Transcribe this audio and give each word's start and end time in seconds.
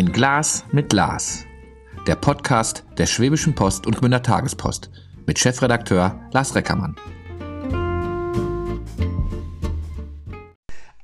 Ein 0.00 0.12
Glas 0.12 0.64
mit 0.72 0.94
Lars. 0.94 1.44
Der 2.06 2.14
Podcast 2.14 2.86
der 2.96 3.04
Schwäbischen 3.04 3.54
Post 3.54 3.86
und 3.86 3.98
Gmünder 3.98 4.22
Tagespost 4.22 4.90
mit 5.26 5.38
Chefredakteur 5.38 6.18
Lars 6.32 6.54
Reckermann. 6.54 6.96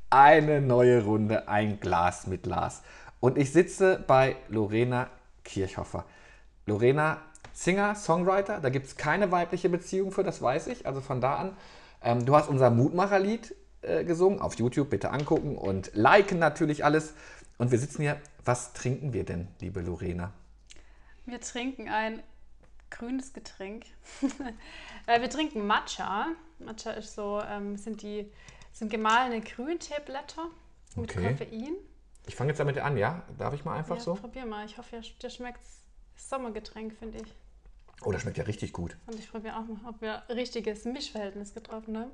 Eine 0.08 0.62
neue 0.62 1.04
Runde, 1.04 1.46
ein 1.46 1.78
Glas 1.78 2.26
mit 2.26 2.46
Lars. 2.46 2.80
Und 3.20 3.36
ich 3.36 3.52
sitze 3.52 4.02
bei 4.06 4.36
Lorena 4.48 5.10
Kirchhoffer. 5.44 6.06
Lorena, 6.64 7.18
Singer, 7.52 7.96
Songwriter, 7.96 8.60
da 8.60 8.70
gibt 8.70 8.86
es 8.86 8.96
keine 8.96 9.30
weibliche 9.30 9.68
Beziehung 9.68 10.10
für, 10.10 10.24
das 10.24 10.40
weiß 10.40 10.68
ich. 10.68 10.86
Also 10.86 11.02
von 11.02 11.20
da 11.20 11.34
an. 11.34 11.56
Ähm, 12.02 12.24
du 12.24 12.34
hast 12.34 12.48
unser 12.48 12.70
Mutmacherlied 12.70 13.54
äh, 13.82 14.04
gesungen, 14.04 14.40
auf 14.40 14.54
YouTube, 14.54 14.88
bitte 14.88 15.10
angucken 15.10 15.58
und 15.58 15.90
liken 15.92 16.38
natürlich 16.38 16.82
alles. 16.82 17.12
Und 17.58 17.72
wir 17.72 17.78
sitzen 17.78 18.00
hier. 18.00 18.16
Was 18.46 18.72
trinken 18.72 19.12
wir 19.12 19.24
denn, 19.24 19.48
liebe 19.60 19.80
Lorena? 19.80 20.32
Wir 21.24 21.40
trinken 21.40 21.88
ein 21.88 22.22
grünes 22.90 23.32
Getränk. 23.32 23.84
Äh, 25.08 25.20
wir 25.20 25.30
trinken 25.30 25.64
Matcha. 25.68 26.32
Matcha 26.58 26.90
ist 26.90 27.14
so, 27.14 27.40
ähm, 27.40 27.76
sind 27.76 28.02
die 28.02 28.28
sind 28.72 28.90
gemahlene 28.90 29.40
Grünteeblätter 29.40 30.48
mit 30.96 31.10
Okay. 31.10 31.30
Koffein. 31.30 31.76
Ich 32.26 32.34
fange 32.34 32.50
jetzt 32.50 32.58
damit 32.58 32.76
an, 32.78 32.96
ja? 32.96 33.22
Darf 33.38 33.54
ich 33.54 33.64
mal 33.64 33.76
einfach 33.76 33.94
ja, 33.94 34.02
so? 34.02 34.14
probier 34.14 34.46
mal. 34.46 34.66
Ich 34.66 34.76
hoffe, 34.78 35.00
dir 35.22 35.30
schmeckt. 35.30 35.60
Sommergetränk, 36.16 36.94
finde 36.94 37.18
ich. 37.18 37.34
Oh, 38.02 38.10
das 38.10 38.22
schmeckt 38.22 38.36
ja 38.38 38.42
richtig 38.44 38.72
gut. 38.72 38.96
Und 39.06 39.16
ich 39.16 39.30
probiere 39.30 39.56
auch 39.56 39.64
mal, 39.64 39.88
ob 39.88 40.00
wir 40.00 40.24
richtiges 40.28 40.84
Mischverhältnis 40.84 41.54
getroffen 41.54 41.96
haben. 41.96 42.10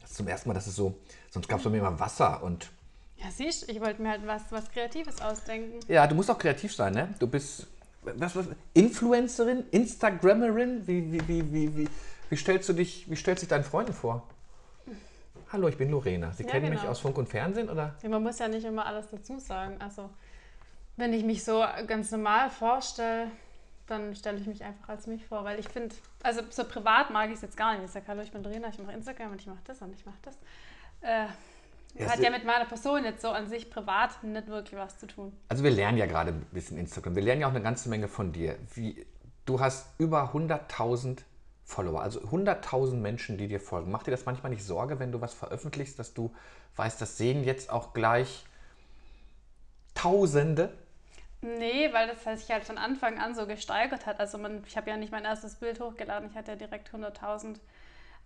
Das 0.00 0.12
ist 0.12 0.16
zum 0.16 0.28
ersten 0.28 0.48
Mal, 0.48 0.54
dass 0.54 0.66
es 0.66 0.76
so. 0.76 0.98
Sonst 1.30 1.48
gab 1.48 1.58
es 1.58 1.64
bei 1.64 1.70
mir 1.70 1.78
immer 1.78 2.00
Wasser 2.00 2.42
und. 2.42 2.70
Ja, 3.18 3.30
siehst 3.30 3.68
ich 3.68 3.80
wollte 3.80 4.02
mir 4.02 4.10
halt 4.10 4.26
was, 4.26 4.42
was 4.50 4.70
Kreatives 4.70 5.20
ausdenken. 5.20 5.80
Ja, 5.88 6.06
du 6.06 6.14
musst 6.14 6.30
auch 6.30 6.38
kreativ 6.38 6.74
sein, 6.74 6.94
ne? 6.94 7.14
Du 7.18 7.26
bist. 7.26 7.66
Was, 8.02 8.36
was, 8.36 8.46
Influencerin? 8.74 9.64
Instagrammerin? 9.70 10.86
Wie, 10.86 11.12
wie, 11.12 11.28
wie, 11.28 11.52
wie, 11.52 11.76
wie, 11.76 11.88
wie 12.30 12.36
stellst 12.36 12.68
du 12.68 12.72
dich, 12.72 13.10
wie 13.10 13.16
stellst 13.16 13.42
du 13.42 13.46
dich 13.46 13.50
deinen 13.50 13.64
Freunden 13.64 13.92
vor? 13.92 14.22
Hallo, 15.52 15.68
ich 15.68 15.76
bin 15.76 15.90
Lorena. 15.90 16.32
Sie 16.32 16.44
Ja, 16.44 16.50
kennen 16.50 16.70
mich 16.70 16.80
genau. 16.80 16.90
aus 16.92 17.00
Funk 17.00 17.18
und 17.18 17.28
Fernsehen, 17.28 17.68
oder? 17.70 17.94
Ja, 18.02 18.08
man 18.08 18.22
muss 18.22 18.38
ja 18.38 18.48
nicht 18.48 18.64
immer 18.64 18.84
alles 18.84 19.08
dazu 19.10 19.38
sagen. 19.38 19.76
Also, 19.80 20.10
wenn 20.96 21.12
ich 21.12 21.24
mich 21.24 21.44
so 21.44 21.64
ganz 21.86 22.10
normal 22.10 22.50
vorstelle, 22.50 23.30
dann 23.86 24.14
stelle 24.16 24.38
ich 24.38 24.46
mich 24.46 24.64
einfach 24.64 24.88
als 24.88 25.06
mich 25.06 25.24
vor, 25.26 25.44
weil 25.44 25.60
ich 25.60 25.68
finde, 25.68 25.94
also 26.22 26.42
so 26.50 26.64
privat 26.64 27.10
mag 27.10 27.28
ich 27.28 27.36
es 27.36 27.42
jetzt 27.42 27.56
gar 27.56 27.74
nicht. 27.74 27.84
Ich 27.84 27.90
sage, 27.92 28.06
hallo, 28.08 28.22
ich 28.22 28.32
bin 28.32 28.42
Lorena, 28.42 28.68
ich 28.68 28.78
mache 28.78 28.92
Instagram 28.92 29.32
und 29.32 29.40
ich 29.40 29.46
mache 29.46 29.62
das 29.64 29.80
und 29.80 29.94
ich 29.94 30.04
mache 30.04 30.18
das. 30.22 30.34
Äh, 31.02 31.26
Ja, 31.98 32.10
hat 32.10 32.20
ja 32.20 32.30
mit 32.30 32.44
meiner 32.44 32.66
Person 32.66 33.04
jetzt 33.04 33.22
so 33.22 33.28
an 33.30 33.48
sich 33.48 33.70
privat 33.70 34.22
nicht 34.22 34.48
wirklich 34.48 34.78
was 34.78 34.98
zu 34.98 35.06
tun. 35.06 35.32
Also 35.48 35.64
wir 35.64 35.70
lernen 35.70 35.98
ja 35.98 36.06
gerade 36.06 36.32
ein 36.32 36.46
bisschen 36.52 36.78
Instagram. 36.78 37.14
Wir 37.14 37.22
lernen 37.22 37.40
ja 37.40 37.46
auch 37.46 37.52
eine 37.52 37.62
ganze 37.62 37.88
Menge 37.88 38.08
von 38.08 38.32
dir. 38.32 38.56
Wie, 38.74 39.06
du 39.46 39.60
hast 39.60 39.88
über 39.98 40.32
100.000 40.34 41.22
Follower, 41.64 42.00
also 42.00 42.20
100.000 42.20 42.94
Menschen, 42.94 43.38
die 43.38 43.48
dir 43.48 43.60
folgen. 43.60 43.90
Macht 43.90 44.06
dir 44.06 44.12
das 44.12 44.24
manchmal 44.24 44.50
nicht 44.50 44.64
Sorge, 44.64 44.98
wenn 44.98 45.10
du 45.10 45.20
was 45.20 45.34
veröffentlichst, 45.34 45.98
dass 45.98 46.14
du 46.14 46.32
weißt, 46.76 47.00
das 47.00 47.16
sehen 47.16 47.44
jetzt 47.44 47.70
auch 47.70 47.92
gleich 47.92 48.44
Tausende? 49.94 50.72
Nee, 51.40 51.92
weil 51.92 52.08
das 52.08 52.40
sich 52.40 52.50
halt 52.50 52.64
von 52.64 52.78
Anfang 52.78 53.18
an 53.18 53.34
so 53.34 53.46
gesteigert 53.46 54.06
hat. 54.06 54.20
Also 54.20 54.38
man, 54.38 54.62
ich 54.66 54.76
habe 54.76 54.90
ja 54.90 54.96
nicht 54.96 55.10
mein 55.10 55.24
erstes 55.24 55.56
Bild 55.56 55.80
hochgeladen, 55.80 56.30
ich 56.30 56.36
hatte 56.36 56.52
ja 56.52 56.56
direkt 56.56 56.90
100.000 56.90 57.56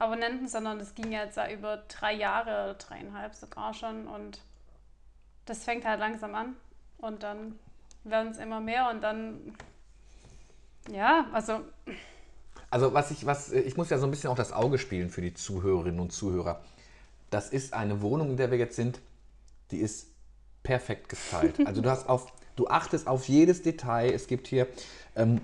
Abonnenten, 0.00 0.48
sondern 0.48 0.78
das 0.78 0.94
ging 0.94 1.12
jetzt 1.12 1.36
ja 1.36 1.50
über 1.50 1.78
drei 1.88 2.14
Jahre 2.14 2.64
oder 2.64 2.74
dreieinhalb 2.74 3.34
sogar 3.34 3.74
schon 3.74 4.06
und 4.08 4.40
das 5.46 5.64
fängt 5.64 5.84
halt 5.84 6.00
langsam 6.00 6.34
an 6.34 6.56
und 6.98 7.22
dann 7.22 7.58
werden 8.04 8.30
es 8.32 8.38
immer 8.38 8.60
mehr 8.60 8.90
und 8.90 9.02
dann, 9.02 9.54
ja, 10.90 11.26
also 11.32 11.60
Also 12.70 12.94
was 12.94 13.10
ich, 13.10 13.26
was, 13.26 13.52
ich 13.52 13.76
muss 13.76 13.90
ja 13.90 13.98
so 13.98 14.06
ein 14.06 14.10
bisschen 14.10 14.30
auch 14.30 14.36
das 14.36 14.52
Auge 14.52 14.78
spielen 14.78 15.10
für 15.10 15.20
die 15.22 15.34
Zuhörerinnen 15.34 16.00
und 16.00 16.12
Zuhörer. 16.12 16.62
Das 17.30 17.50
ist 17.50 17.74
eine 17.74 18.00
Wohnung, 18.00 18.30
in 18.30 18.36
der 18.36 18.50
wir 18.50 18.58
jetzt 18.58 18.76
sind, 18.76 19.00
die 19.70 19.78
ist 19.78 20.08
perfekt 20.62 21.08
gestylt. 21.08 21.58
Also 21.66 21.80
du 21.82 21.90
hast 21.90 22.08
auf, 22.08 22.32
du 22.56 22.68
achtest 22.68 23.06
auf 23.06 23.28
jedes 23.28 23.62
Detail. 23.62 24.12
Es 24.12 24.26
gibt 24.28 24.46
hier, 24.46 24.66
ähm, 25.16 25.40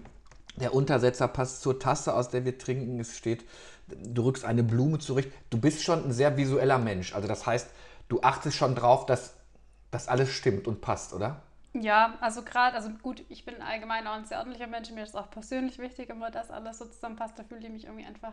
der 0.57 0.75
Untersetzer 0.75 1.29
passt 1.29 1.63
zur 1.63 1.79
Tasse, 1.79 2.15
aus 2.15 2.31
der 2.31 2.45
wir 2.45 2.59
trinken. 2.59 3.01
Es 3.01 3.17
steht, 3.17 3.45
du 3.89 4.23
rückst 4.25 4.45
eine 4.45 4.63
Blume 4.63 4.99
zurecht. 4.99 5.31
Du 5.51 5.59
bist 5.59 5.83
schon 5.83 6.05
ein 6.05 6.13
sehr 6.13 6.37
visueller 6.37 6.79
Mensch. 6.79 7.15
Also 7.15 7.29
das 7.29 7.47
heißt, 7.47 7.69
du 8.09 8.21
achtest 8.23 8.57
schon 8.57 8.75
drauf, 8.75 9.07
dass 9.07 9.35
das 9.91 10.09
alles 10.09 10.31
stimmt 10.31 10.67
und 10.67 10.81
passt, 10.81 11.13
oder? 11.13 11.43
Ja, 11.73 12.15
also 12.21 12.43
gerade, 12.43 12.75
also 12.77 12.89
gut, 13.03 13.23
ich 13.29 13.45
bin 13.45 13.61
allgemein 13.61 14.07
auch 14.07 14.15
ein 14.15 14.25
sehr 14.25 14.39
ordentlicher 14.39 14.67
Mensch. 14.67 14.91
Mir 14.91 15.05
ist 15.05 15.15
auch 15.17 15.31
persönlich 15.31 15.79
wichtig, 15.79 16.09
immer 16.09 16.31
dass 16.31 16.51
alles 16.51 16.79
so 16.79 16.87
zusammenpasst. 16.87 17.39
Da 17.39 17.45
fühle 17.45 17.61
ich 17.67 17.71
mich 17.71 17.85
irgendwie 17.85 18.07
einfach 18.07 18.33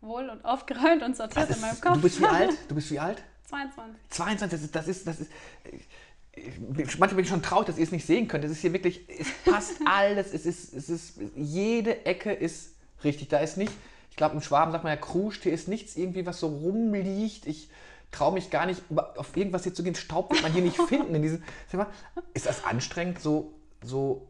wohl 0.00 0.28
und 0.28 0.44
aufgeräumt 0.44 1.02
und 1.02 1.16
sortiert 1.16 1.48
in 1.50 1.60
meinem 1.60 1.80
Kopf. 1.80 1.94
du 1.94 2.00
bist 2.02 2.20
wie 2.20 2.26
alt? 2.26 2.50
Du 2.68 2.74
bist 2.74 2.90
wie 2.90 2.98
alt? 2.98 3.22
22. 3.48 3.94
22, 4.10 4.50
das 4.50 4.62
ist, 4.62 4.74
das 4.74 4.88
ist, 4.88 5.06
das 5.06 5.20
ist 5.20 5.30
ich- 5.70 6.98
manchmal 6.98 7.08
bin 7.14 7.20
ich 7.20 7.28
schon 7.30 7.42
traurig, 7.42 7.66
dass 7.66 7.78
ihr 7.78 7.84
es 7.84 7.92
nicht 7.92 8.04
sehen 8.06 8.28
könnt. 8.28 8.44
Es 8.44 8.50
ist 8.50 8.60
hier 8.60 8.72
wirklich, 8.72 9.08
es 9.08 9.28
passt 9.50 9.76
alles, 9.86 10.34
es 10.34 10.44
ist, 10.44 10.74
es 10.74 10.88
ist, 10.88 11.18
jede 11.34 12.04
Ecke 12.04 12.32
ist 12.32 12.74
richtig. 13.04 13.28
Da 13.28 13.38
ist 13.38 13.56
nicht, 13.56 13.72
ich 14.16 14.18
glaube 14.18 14.34
im 14.34 14.40
Schwaben 14.40 14.72
sagt 14.72 14.82
man 14.82 14.94
ja 14.94 14.98
kruscht, 14.98 15.42
hier 15.42 15.52
ist 15.52 15.68
nichts 15.68 15.94
irgendwie, 15.94 16.24
was 16.24 16.40
so 16.40 16.46
rumliegt. 16.46 17.44
Ich 17.44 17.68
traue 18.10 18.32
mich 18.32 18.48
gar 18.48 18.64
nicht, 18.64 18.82
auf 18.96 19.36
irgendwas 19.36 19.64
hier 19.64 19.74
zu 19.74 19.82
gehen. 19.82 19.94
Staub 19.94 20.30
wird 20.30 20.40
man 20.40 20.54
hier 20.54 20.62
nicht 20.62 20.80
finden. 20.80 21.14
In 21.14 21.20
diesem, 21.20 21.42
mal, 21.74 21.88
ist 22.32 22.46
das 22.46 22.64
anstrengend, 22.64 23.20
so, 23.20 23.52
so, 23.84 24.26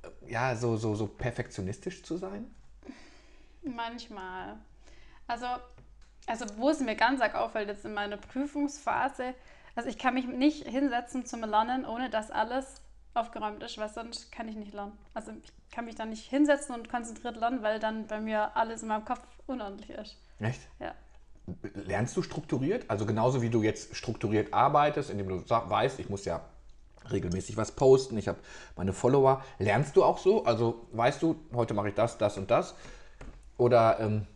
äh, 0.00 0.32
ja, 0.32 0.56
so, 0.56 0.78
so, 0.78 0.94
so 0.94 1.06
perfektionistisch 1.06 2.02
zu 2.02 2.16
sein? 2.16 2.50
Manchmal. 3.62 4.56
Also, 5.26 5.48
also 6.26 6.46
wo 6.56 6.70
es 6.70 6.80
mir 6.80 6.96
ganz 6.96 7.20
arg 7.20 7.34
auffällt, 7.34 7.68
jetzt 7.68 7.84
in 7.84 7.92
meiner 7.92 8.16
Prüfungsphase, 8.16 9.34
also 9.74 9.90
ich 9.90 9.98
kann 9.98 10.14
mich 10.14 10.26
nicht 10.26 10.66
hinsetzen 10.66 11.26
zum 11.26 11.42
Lernen, 11.42 11.84
ohne 11.84 12.08
dass 12.08 12.30
alles 12.30 12.80
aufgeräumt 13.14 13.62
ist, 13.62 13.78
weil 13.78 13.88
sonst 13.88 14.30
kann 14.32 14.48
ich 14.48 14.56
nicht 14.56 14.72
lernen. 14.72 14.96
Also 15.14 15.32
ich 15.42 15.52
kann 15.70 15.84
mich 15.84 15.94
dann 15.94 16.10
nicht 16.10 16.28
hinsetzen 16.28 16.74
und 16.74 16.88
konzentriert 16.88 17.36
lernen, 17.36 17.62
weil 17.62 17.78
dann 17.78 18.06
bei 18.06 18.20
mir 18.20 18.56
alles 18.56 18.82
in 18.82 18.88
meinem 18.88 19.04
Kopf 19.04 19.22
unordentlich 19.46 19.90
ist. 19.90 20.16
Echt? 20.40 20.60
Ja. 20.78 20.94
Lernst 21.74 22.16
du 22.16 22.22
strukturiert? 22.22 22.84
Also 22.88 23.06
genauso 23.06 23.42
wie 23.42 23.50
du 23.50 23.62
jetzt 23.62 23.96
strukturiert 23.96 24.52
arbeitest, 24.52 25.10
indem 25.10 25.28
du 25.28 25.48
weißt, 25.48 25.98
ich 25.98 26.08
muss 26.10 26.24
ja 26.24 26.42
regelmäßig 27.10 27.56
was 27.56 27.72
posten, 27.72 28.18
ich 28.18 28.28
habe 28.28 28.38
meine 28.76 28.92
Follower. 28.92 29.42
Lernst 29.58 29.96
du 29.96 30.04
auch 30.04 30.18
so? 30.18 30.44
Also 30.44 30.86
weißt 30.92 31.22
du, 31.22 31.36
heute 31.54 31.74
mache 31.74 31.88
ich 31.88 31.94
das, 31.94 32.18
das 32.18 32.36
und 32.36 32.50
das? 32.50 32.74
Oder 33.56 33.98
ähm, 34.00 34.26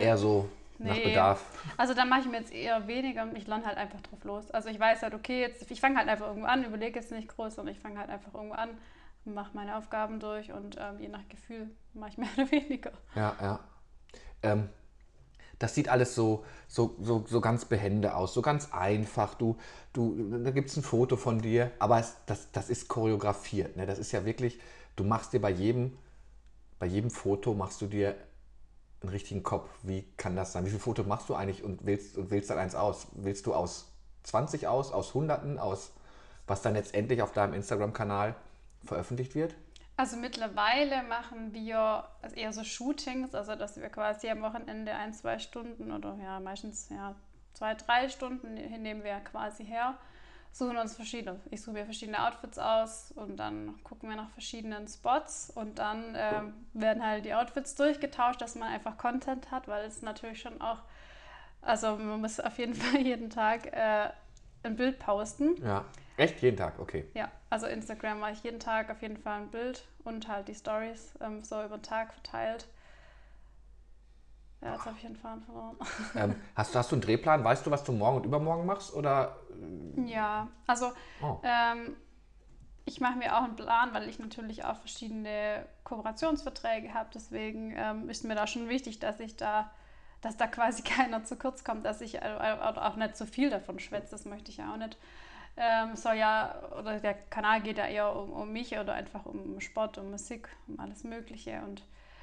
eher 0.00 0.18
so 0.18 0.48
nach 0.82 0.94
Nee. 0.94 1.04
Bedarf? 1.04 1.44
Also 1.76 1.94
da 1.94 2.04
mache 2.04 2.20
ich 2.20 2.26
mir 2.26 2.38
jetzt 2.38 2.52
eher 2.52 2.86
weniger 2.86 3.22
und 3.22 3.36
ich 3.36 3.46
lerne 3.46 3.66
halt 3.66 3.76
einfach 3.76 4.00
drauf 4.00 4.22
los. 4.24 4.50
Also 4.50 4.68
ich 4.68 4.78
weiß 4.78 5.02
halt, 5.02 5.14
okay, 5.14 5.40
jetzt, 5.40 5.70
ich 5.70 5.80
fange 5.80 5.98
halt 5.98 6.08
einfach 6.08 6.26
irgendwo 6.28 6.46
an, 6.46 6.64
überlege 6.64 6.98
jetzt 6.98 7.12
nicht 7.12 7.28
groß, 7.28 7.54
sondern 7.54 7.74
ich 7.74 7.80
fange 7.80 7.98
halt 7.98 8.10
einfach 8.10 8.34
irgendwo 8.34 8.54
an, 8.54 8.70
mache 9.24 9.50
meine 9.54 9.76
Aufgaben 9.76 10.20
durch 10.20 10.52
und 10.52 10.76
ähm, 10.80 11.00
je 11.00 11.08
nach 11.08 11.28
Gefühl 11.28 11.70
mache 11.94 12.10
ich 12.10 12.18
mehr 12.18 12.28
oder 12.36 12.50
weniger. 12.50 12.92
Ja, 13.14 13.34
ja. 13.40 13.60
Ähm, 14.42 14.68
das 15.58 15.74
sieht 15.76 15.88
alles 15.88 16.16
so, 16.16 16.44
so, 16.66 16.96
so, 17.00 17.24
so 17.28 17.40
ganz 17.40 17.64
behende 17.64 18.16
aus, 18.16 18.34
so 18.34 18.42
ganz 18.42 18.72
einfach. 18.72 19.34
Du, 19.34 19.56
du, 19.92 20.42
da 20.42 20.50
gibt 20.50 20.70
es 20.70 20.76
ein 20.76 20.82
Foto 20.82 21.16
von 21.16 21.40
dir, 21.40 21.70
aber 21.78 22.00
es, 22.00 22.16
das, 22.26 22.50
das 22.50 22.68
ist 22.68 22.88
choreografiert. 22.88 23.76
Ne? 23.76 23.86
Das 23.86 24.00
ist 24.00 24.10
ja 24.10 24.24
wirklich, 24.24 24.58
du 24.96 25.04
machst 25.04 25.32
dir 25.32 25.40
bei 25.40 25.50
jedem, 25.50 25.96
bei 26.80 26.86
jedem 26.86 27.10
Foto 27.10 27.54
machst 27.54 27.80
du 27.80 27.86
dir 27.86 28.16
einen 29.02 29.10
richtigen 29.10 29.42
Kopf. 29.42 29.68
Wie 29.82 30.04
kann 30.16 30.36
das 30.36 30.52
sein? 30.52 30.64
Wie 30.64 30.70
viele 30.70 30.80
Fotos 30.80 31.06
machst 31.06 31.28
du 31.28 31.34
eigentlich 31.34 31.62
und 31.62 31.84
wählst, 31.84 32.16
und 32.16 32.30
wählst 32.30 32.50
dann 32.50 32.58
eins 32.58 32.74
aus? 32.74 33.06
Wählst 33.12 33.46
du 33.46 33.54
aus 33.54 33.92
20 34.24 34.68
aus, 34.68 34.92
aus 34.92 35.14
Hunderten, 35.14 35.58
aus 35.58 35.92
was 36.46 36.62
dann 36.62 36.74
letztendlich 36.74 37.22
auf 37.22 37.32
deinem 37.32 37.54
Instagram-Kanal 37.54 38.34
veröffentlicht 38.84 39.34
wird? 39.34 39.54
Also 39.96 40.16
mittlerweile 40.16 41.02
machen 41.02 41.52
wir 41.52 42.08
also 42.22 42.36
eher 42.36 42.52
so 42.52 42.64
Shootings, 42.64 43.34
also 43.34 43.54
dass 43.54 43.76
wir 43.76 43.88
quasi 43.88 44.28
am 44.30 44.42
Wochenende 44.42 44.92
ein, 44.94 45.12
zwei 45.12 45.38
Stunden 45.38 45.92
oder 45.92 46.16
ja 46.22 46.40
meistens 46.40 46.88
ja 46.88 47.14
zwei, 47.52 47.74
drei 47.74 48.08
Stunden 48.08 48.54
nehmen 48.54 49.04
wir 49.04 49.20
quasi 49.20 49.64
her, 49.64 49.96
suchen 50.52 50.76
uns 50.76 50.94
verschiedene, 50.94 51.40
ich 51.50 51.62
suche 51.62 51.72
mir 51.72 51.84
verschiedene 51.84 52.24
Outfits 52.24 52.58
aus 52.58 53.12
und 53.16 53.36
dann 53.38 53.82
gucken 53.84 54.08
wir 54.08 54.16
nach 54.16 54.30
verschiedenen 54.30 54.86
Spots 54.86 55.50
und 55.54 55.78
dann 55.78 56.14
ähm, 56.16 56.52
werden 56.74 57.04
halt 57.04 57.24
die 57.24 57.34
Outfits 57.34 57.74
durchgetauscht, 57.74 58.40
dass 58.40 58.54
man 58.54 58.68
einfach 58.68 58.98
Content 58.98 59.50
hat, 59.50 59.66
weil 59.66 59.84
es 59.86 60.02
natürlich 60.02 60.40
schon 60.40 60.60
auch, 60.60 60.78
also 61.62 61.96
man 61.96 62.20
muss 62.20 62.38
auf 62.38 62.58
jeden 62.58 62.74
Fall 62.76 63.00
jeden 63.00 63.30
Tag 63.30 63.72
äh, 63.72 64.10
ein 64.62 64.76
Bild 64.76 64.98
posten. 64.98 65.56
Ja. 65.64 65.84
Echt? 66.16 66.42
Jeden 66.42 66.56
Tag? 66.56 66.78
Okay. 66.78 67.06
Ja, 67.14 67.30
also 67.48 67.66
Instagram 67.66 68.20
mache 68.20 68.32
ich 68.32 68.42
jeden 68.42 68.60
Tag 68.60 68.90
auf 68.90 69.00
jeden 69.00 69.16
Fall 69.16 69.40
ein 69.40 69.48
Bild 69.48 69.86
und 70.04 70.28
halt 70.28 70.48
die 70.48 70.54
Stories 70.54 71.14
ähm, 71.20 71.42
so 71.42 71.62
über 71.64 71.78
den 71.78 71.82
Tag 71.82 72.12
verteilt. 72.12 72.68
Ja, 74.62 74.74
jetzt 74.74 74.86
habe 74.86 74.96
ich 74.96 75.02
den 75.02 75.16
Faden 75.16 75.42
verloren. 75.42 75.76
Ähm, 76.14 76.36
hast, 76.54 76.74
hast 76.76 76.90
du 76.92 76.96
einen 76.96 77.02
Drehplan? 77.02 77.42
Weißt 77.42 77.66
du, 77.66 77.70
was 77.70 77.84
du 77.84 77.92
morgen 77.92 78.18
und 78.18 78.26
übermorgen 78.26 78.66
machst? 78.66 78.94
Oder? 78.94 79.36
Ja, 80.06 80.48
also 80.66 80.92
Oh. 81.22 81.38
ähm, 81.42 81.96
ich 82.84 83.00
mache 83.00 83.16
mir 83.16 83.36
auch 83.36 83.42
einen 83.44 83.56
Plan, 83.56 83.92
weil 83.94 84.08
ich 84.08 84.18
natürlich 84.18 84.64
auch 84.64 84.76
verschiedene 84.76 85.66
Kooperationsverträge 85.84 86.94
habe. 86.94 87.10
Deswegen 87.14 87.74
ähm, 87.76 88.08
ist 88.08 88.24
mir 88.24 88.34
da 88.34 88.46
schon 88.46 88.68
wichtig, 88.68 88.98
dass 88.98 89.20
ich 89.20 89.36
da, 89.36 89.70
dass 90.20 90.36
da 90.36 90.46
quasi 90.46 90.82
keiner 90.84 91.24
zu 91.24 91.36
kurz 91.36 91.64
kommt, 91.64 91.84
dass 91.86 92.00
ich 92.00 92.16
äh, 92.22 92.56
auch 92.60 92.96
nicht 92.96 93.16
zu 93.16 93.26
viel 93.26 93.50
davon 93.50 93.78
schwätze. 93.78 94.10
Das 94.12 94.24
möchte 94.24 94.50
ich 94.50 94.58
ja 94.58 94.72
auch 94.72 94.76
nicht. 94.78 94.96
Ähm, 95.56 95.96
soll 95.96 96.14
ja, 96.14 96.54
oder 96.78 96.98
der 96.98 97.14
Kanal 97.14 97.60
geht 97.60 97.76
ja 97.78 97.86
eher 97.86 98.16
um, 98.16 98.32
um 98.32 98.52
mich 98.52 98.78
oder 98.78 98.94
einfach 98.94 99.26
um 99.26 99.60
Sport, 99.60 99.98
um 99.98 100.10
Musik, 100.10 100.48
um 100.66 100.80
alles 100.80 101.04
Mögliche 101.04 101.60
und 101.62 101.82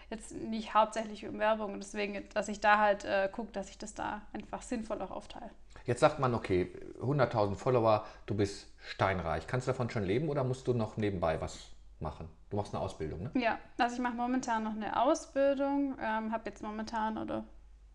jetzt 0.10 0.34
nicht 0.34 0.74
hauptsächlich 0.74 1.28
um 1.28 1.40
Werbung. 1.40 1.74
Und 1.74 1.80
deswegen, 1.80 2.28
dass 2.34 2.48
ich 2.48 2.60
da 2.60 2.80
halt 2.80 3.06
äh, 3.06 3.30
gucke, 3.32 3.52
dass 3.52 3.70
ich 3.70 3.78
das 3.78 3.94
da 3.94 4.22
einfach 4.34 4.62
sinnvoll 4.62 5.02
auch 5.02 5.12
aufteile. 5.12 5.50
Jetzt 5.86 6.00
sagt 6.02 6.20
man, 6.20 6.34
okay, 6.34 6.72
100.000 7.02 7.56
Follower, 7.56 8.06
du 8.26 8.36
bist 8.36 8.68
steinreich. 8.80 9.48
Kannst 9.48 9.68
du 9.68 9.72
davon 9.72 9.90
schon 9.90 10.04
leben 10.04 10.30
oder 10.30 10.44
musst 10.44 10.68
du 10.68 10.74
noch 10.74 10.98
nebenbei 10.98 11.40
was 11.42 11.72
machen? 12.00 12.30
Du 12.50 12.58
machst 12.58 12.74
eine 12.74 12.82
Ausbildung, 12.82 13.24
ne? 13.24 13.32
Ja, 13.36 13.60
also 13.78 13.96
ich 13.96 14.02
mache 14.02 14.16
momentan 14.16 14.64
noch 14.64 14.74
eine 14.74 15.02
Ausbildung, 15.02 15.96
ähm, 16.02 16.32
habe 16.32 16.50
jetzt 16.50 16.64
momentan 16.64 17.18
oder 17.18 17.44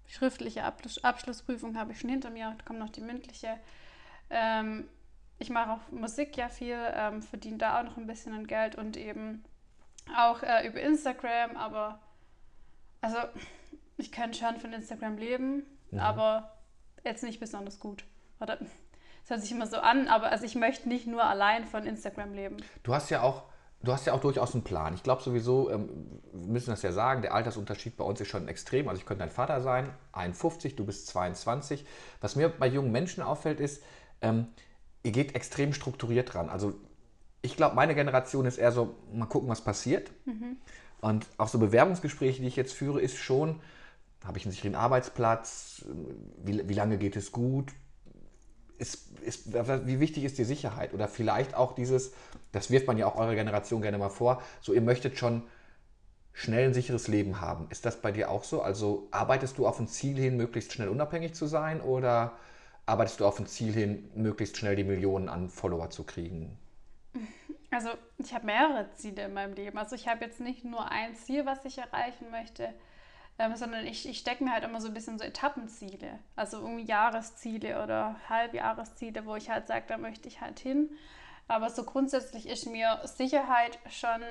schriftliche 0.07 0.65
Abschluss, 0.65 1.03
Abschlussprüfung 1.03 1.77
habe 1.77 1.93
ich 1.93 2.01
schon 2.01 2.11
hinter 2.11 2.31
mir, 2.31 2.57
kommt 2.65 2.79
noch 2.79 2.91
die 2.91 3.01
mündliche. 3.01 3.59
Ähm, 4.31 4.89
ich 5.39 5.51
mache 5.51 5.73
auch 5.73 5.93
Musik 5.93 6.37
ja 6.37 6.49
viel, 6.49 6.79
ähm, 6.95 7.23
verdiene 7.23 7.59
da 7.59 7.81
auch 7.81 7.85
noch 7.85 7.97
ein 7.97 8.07
bisschen 8.07 8.35
an 8.35 8.47
Geld 8.47 8.77
und 8.77 8.97
eben 8.97 9.45
auch 10.17 10.43
äh, 10.43 10.67
über 10.67 10.81
Instagram, 10.81 11.57
aber 11.57 11.99
also 13.05 13.19
ich 13.97 14.11
kann 14.11 14.35
schon 14.35 14.57
von 14.57 14.73
Instagram 14.73 15.19
leben, 15.19 15.65
aber 15.97 16.57
jetzt 17.05 17.23
nicht 17.23 17.39
besonders 17.39 17.79
gut. 17.79 18.05
Oder 18.41 18.59
es 19.23 19.31
hört 19.31 19.41
sich 19.43 19.53
immer 19.53 19.67
so 19.67 19.77
an, 19.77 20.09
aber 20.09 20.31
also 20.31 20.45
ich 20.45 20.55
möchte 20.55 20.89
nicht 20.89 21.07
nur 21.07 21.23
allein 21.25 21.67
von 21.67 21.87
Instagram 21.87 22.33
leben. 22.33 22.57
Du 22.83 22.95
hast 22.95 23.11
ja 23.11 23.23
auch, 23.23 23.45
du 23.83 23.93
hast 23.93 24.07
ja 24.07 24.13
auch 24.13 24.21
durchaus 24.21 24.55
einen 24.55 24.65
Plan. 24.65 24.95
Ich 24.95 25.03
glaube 25.03 25.23
sowieso, 25.23 25.71
ähm, 25.71 26.21
wir 26.33 26.53
müssen 26.53 26.71
das 26.71 26.83
ja 26.83 26.93
sagen, 26.93 27.23
der 27.23 27.35
Altersunterschied 27.35 27.97
bei 27.97 28.05
uns 28.05 28.21
ist 28.21 28.29
schon 28.29 28.49
extrem. 28.49 28.89
Also 28.89 29.01
ich 29.01 29.07
könnte 29.07 29.21
dein 29.21 29.31
Vater 29.31 29.61
sein, 29.61 29.91
51, 30.13 30.77
du 30.77 30.85
bist 30.85 31.07
22. 31.09 31.87
Was 32.21 32.37
mir 32.37 32.49
bei 32.49 32.67
jungen 32.67 32.91
Menschen 32.91 33.23
auffällt, 33.23 33.61
ist, 33.61 33.83
ähm, 34.21 34.49
ihr 35.03 35.13
geht 35.13 35.35
extrem 35.35 35.73
strukturiert 35.73 36.35
ran. 36.35 36.49
Also 36.49 36.75
ich 37.43 37.57
glaube, 37.57 37.77
meine 37.77 37.95
Generation 37.95 38.47
ist 38.47 38.57
eher 38.57 38.73
so, 38.73 38.97
mal 39.13 39.27
gucken, 39.27 39.49
was 39.49 39.63
passiert. 39.63 40.11
Und 41.05 41.27
auch 41.37 41.49
so 41.49 41.59
Bewerbungsgespräche, 41.59 42.41
die 42.41 42.49
ich 42.49 42.57
jetzt 42.57 42.73
führe, 42.73 42.99
ist 42.99 43.19
schon, 43.19 43.61
habe 44.25 44.39
ich 44.39 44.47
einen 44.47 44.53
sicheren 44.53 44.75
Arbeitsplatz, 44.75 45.85
wie, 46.43 46.67
wie 46.67 46.73
lange 46.73 46.97
geht 46.97 47.15
es 47.15 47.31
gut, 47.31 47.73
ist, 48.79 49.11
ist, 49.21 49.53
wie 49.53 50.01
wichtig 50.01 50.25
ist 50.25 50.39
die 50.39 50.45
Sicherheit? 50.45 50.95
Oder 50.95 51.07
vielleicht 51.07 51.57
auch 51.57 51.75
dieses, 51.75 52.13
das 52.53 52.71
wirft 52.71 52.87
man 52.87 52.97
ja 52.97 53.07
auch 53.07 53.17
eurer 53.17 53.35
Generation 53.35 53.83
gerne 53.83 53.99
mal 53.99 54.09
vor, 54.09 54.41
so 54.63 54.73
ihr 54.73 54.81
möchtet 54.81 55.19
schon 55.19 55.43
schnell 56.33 56.69
ein 56.69 56.75
sicheres 56.75 57.07
Leben 57.07 57.39
haben. 57.39 57.67
Ist 57.69 57.85
das 57.85 58.01
bei 58.01 58.11
dir 58.11 58.31
auch 58.31 58.43
so? 58.43 58.63
Also 58.63 59.07
arbeitest 59.11 59.59
du 59.59 59.67
auf 59.67 59.79
ein 59.79 59.89
Ziel 59.89 60.17
hin, 60.17 60.39
möglichst 60.39 60.73
schnell 60.73 60.89
unabhängig 60.89 61.35
zu 61.35 61.47
sein 61.47 61.83
oder 61.83 62.33
arbeitest 62.87 63.21
du 63.21 63.27
auf 63.27 63.39
ein 63.39 63.47
Ziel 63.47 63.75
hin, 63.75 64.09
möglichst 64.15 64.57
schnell 64.57 64.75
die 64.75 64.85
Millionen 64.85 65.29
an 65.29 65.51
Follower 65.51 65.91
zu 65.91 66.05
kriegen? 66.05 66.57
Also 67.75 67.91
ich 68.19 68.33
habe 68.33 68.47
mehrere 68.47 68.91
Ziele 68.93 69.25
in 69.25 69.35
meinem 69.35 69.55
Leben. 69.55 69.79
Also 69.79 69.97
ich 69.97 70.07
habe 70.07 70.25
jetzt 70.25 70.41
nicht 70.41 70.65
nur 70.65 70.91
ein 70.91 71.15
Ziel, 71.17 71.45
was 71.45 71.65
ich 71.65 71.79
erreichen 71.79 72.31
möchte, 72.31 72.73
ähm, 73.39 73.57
sondern 73.57 73.85
ich, 73.87 74.09
ich 74.09 74.19
stecke 74.19 74.45
mir 74.45 74.53
halt 74.53 74.65
immer 74.65 74.81
so 74.81 74.89
ein 74.89 74.95
bisschen 74.95 75.19
so 75.19 75.25
Etappenziele. 75.25 76.21
Also 76.37 76.61
irgendwie 76.61 76.85
Jahresziele 76.85 77.83
oder 77.83 78.17
Halbjahresziele, 78.29 79.27
wo 79.27 79.35
ich 79.35 79.51
halt 79.51 79.67
sage, 79.67 79.87
da 79.89 79.99
möchte 79.99 80.29
ich 80.29 80.41
halt 80.41 80.61
hin. 80.61 80.91
Aber 81.49 81.69
so 81.69 81.85
grundsätzlich 81.85 82.49
ist 82.49 82.67
mir 82.67 83.01
Sicherheit 83.05 83.79
schon 83.91 84.23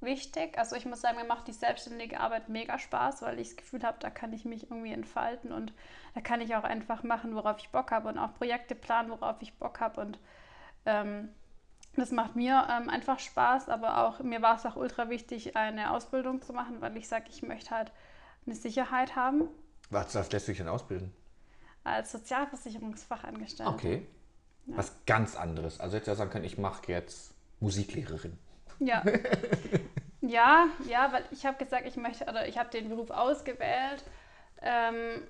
wichtig. 0.00 0.58
Also 0.58 0.74
ich 0.74 0.86
muss 0.86 1.02
sagen, 1.02 1.18
mir 1.18 1.24
macht 1.24 1.48
die 1.48 1.52
selbstständige 1.52 2.20
Arbeit 2.20 2.48
mega 2.48 2.78
Spaß, 2.78 3.22
weil 3.22 3.38
ich 3.38 3.48
das 3.48 3.56
Gefühl 3.56 3.82
habe, 3.82 3.98
da 4.00 4.08
kann 4.08 4.32
ich 4.32 4.44
mich 4.44 4.70
irgendwie 4.70 4.92
entfalten 4.92 5.52
und 5.52 5.72
da 6.14 6.20
kann 6.22 6.40
ich 6.40 6.56
auch 6.56 6.64
einfach 6.64 7.02
machen, 7.02 7.34
worauf 7.34 7.58
ich 7.58 7.70
Bock 7.70 7.90
habe 7.90 8.08
und 8.08 8.18
auch 8.18 8.34
Projekte 8.34 8.74
planen, 8.74 9.10
worauf 9.10 9.36
ich 9.40 9.58
Bock 9.58 9.80
habe 9.80 10.00
und 10.00 10.18
ähm, 10.86 11.28
das 11.96 12.10
macht 12.10 12.36
mir 12.36 12.66
ähm, 12.70 12.88
einfach 12.88 13.18
Spaß, 13.18 13.68
aber 13.68 14.06
auch 14.06 14.20
mir 14.20 14.42
war 14.42 14.56
es 14.56 14.66
auch 14.66 14.76
ultra 14.76 15.08
wichtig, 15.08 15.56
eine 15.56 15.92
Ausbildung 15.92 16.42
zu 16.42 16.52
machen, 16.52 16.80
weil 16.80 16.96
ich 16.96 17.08
sage, 17.08 17.26
ich 17.28 17.42
möchte 17.42 17.70
halt 17.70 17.92
eine 18.44 18.54
Sicherheit 18.54 19.16
haben 19.16 19.48
Was, 19.90 20.14
lässt 20.14 20.32
du 20.32 20.38
dich 20.52 20.58
denn 20.58 20.68
ausbilden? 20.68 21.12
als 21.86 22.12
Sozialversicherungsfachangestellte. 22.12 23.72
Okay. 23.72 24.06
Was 24.66 24.92
ganz 25.06 25.36
anderes. 25.36 25.78
Also 25.78 25.96
hätte 25.96 26.10
ja 26.10 26.16
sagen 26.16 26.30
können, 26.30 26.44
ich 26.44 26.58
mache 26.58 26.90
jetzt 26.90 27.32
Musiklehrerin. 27.60 28.36
Ja. 28.80 29.04
ja, 30.20 30.66
ja, 30.88 31.12
weil 31.12 31.24
ich 31.30 31.46
habe 31.46 31.56
gesagt, 31.56 31.86
ich 31.86 31.96
möchte, 31.96 32.24
oder 32.24 32.48
ich 32.48 32.58
habe 32.58 32.68
den 32.70 32.88
Beruf 32.88 33.10
ausgewählt, 33.10 34.02
ähm, 34.60 35.22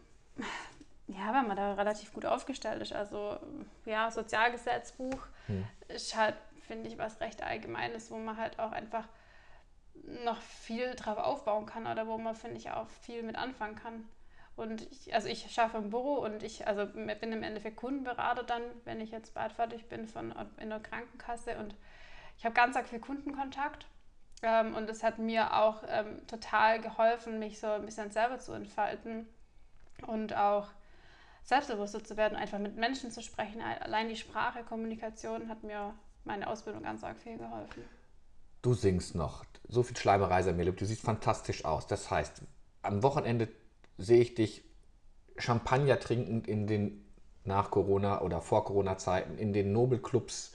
ja, 1.08 1.32
weil 1.34 1.46
man 1.46 1.56
da 1.56 1.74
relativ 1.74 2.14
gut 2.14 2.24
aufgestellt 2.24 2.80
ist. 2.80 2.94
Also 2.94 3.38
ja, 3.84 4.10
Sozialgesetzbuch 4.10 5.18
ist 5.88 6.16
halt, 6.16 6.34
finde 6.66 6.88
ich, 6.88 6.98
was 6.98 7.20
recht 7.20 7.42
Allgemeines, 7.42 8.10
wo 8.10 8.16
man 8.16 8.36
halt 8.36 8.58
auch 8.58 8.72
einfach 8.72 9.08
noch 10.24 10.40
viel 10.40 10.94
drauf 10.94 11.18
aufbauen 11.18 11.66
kann 11.66 11.86
oder 11.86 12.06
wo 12.06 12.18
man, 12.18 12.34
finde 12.34 12.58
ich, 12.58 12.70
auch 12.70 12.88
viel 12.88 13.22
mit 13.22 13.36
anfangen 13.36 13.76
kann. 13.76 14.08
Und 14.56 14.90
ich, 14.90 15.14
also 15.14 15.28
ich 15.28 15.52
schaffe 15.52 15.76
im 15.76 15.90
Büro 15.90 16.14
und 16.14 16.42
ich 16.42 16.66
also 16.66 16.86
bin 16.86 17.32
im 17.32 17.42
Endeffekt 17.42 17.76
Kundenberater 17.76 18.42
dann, 18.42 18.62
wenn 18.84 19.00
ich 19.00 19.10
jetzt 19.10 19.34
bald 19.34 19.52
fertig 19.52 19.88
bin 19.88 20.06
von, 20.06 20.34
in 20.58 20.70
der 20.70 20.80
Krankenkasse 20.80 21.58
und 21.58 21.74
ich 22.38 22.44
habe 22.44 22.54
ganz 22.54 22.74
arg 22.74 22.88
viel 22.88 23.00
Kundenkontakt 23.00 23.86
ähm, 24.42 24.74
und 24.74 24.88
es 24.88 25.02
hat 25.02 25.18
mir 25.18 25.54
auch 25.54 25.82
ähm, 25.88 26.26
total 26.26 26.80
geholfen, 26.80 27.38
mich 27.38 27.60
so 27.60 27.66
ein 27.66 27.84
bisschen 27.84 28.10
selber 28.10 28.38
zu 28.38 28.52
entfalten 28.52 29.28
und 30.06 30.34
auch 30.34 30.68
selbstbewusster 31.42 32.02
zu 32.02 32.16
werden, 32.16 32.36
einfach 32.36 32.58
mit 32.58 32.76
Menschen 32.76 33.10
zu 33.10 33.22
sprechen. 33.22 33.60
Allein 33.60 34.08
die 34.08 34.16
Sprache, 34.16 34.64
Kommunikation 34.64 35.48
hat 35.48 35.62
mir 35.62 35.94
meine 36.26 36.49
Ausbildung 36.49 36.82
ganz 36.82 37.02
arg 37.05 37.19
viel 37.19 37.38
geholfen. 37.38 37.84
Du 38.62 38.75
singst 38.75 39.14
noch. 39.14 39.44
So 39.69 39.82
viel 39.82 39.96
Schleimerei 39.96 40.43
sei 40.43 40.52
mir 40.52 40.64
lieb. 40.64 40.76
Du 40.76 40.84
siehst 40.84 41.02
fantastisch 41.02 41.64
aus. 41.64 41.87
Das 41.87 42.11
heißt, 42.11 42.43
am 42.83 43.02
Wochenende 43.02 43.49
sehe 43.99 44.21
ich 44.21 44.35
dich 44.35 44.64
Champagner 45.38 45.99
trinkend 46.00 46.49
in 46.49 46.66
den 46.66 47.02
nach 47.45 47.71
Corona 47.71 48.23
oder 48.23 48.40
vor 48.42 48.64
Corona-Zeiten 48.64 49.38
in 49.38 49.52
den 49.52 49.73
Nobelclubs 49.73 50.52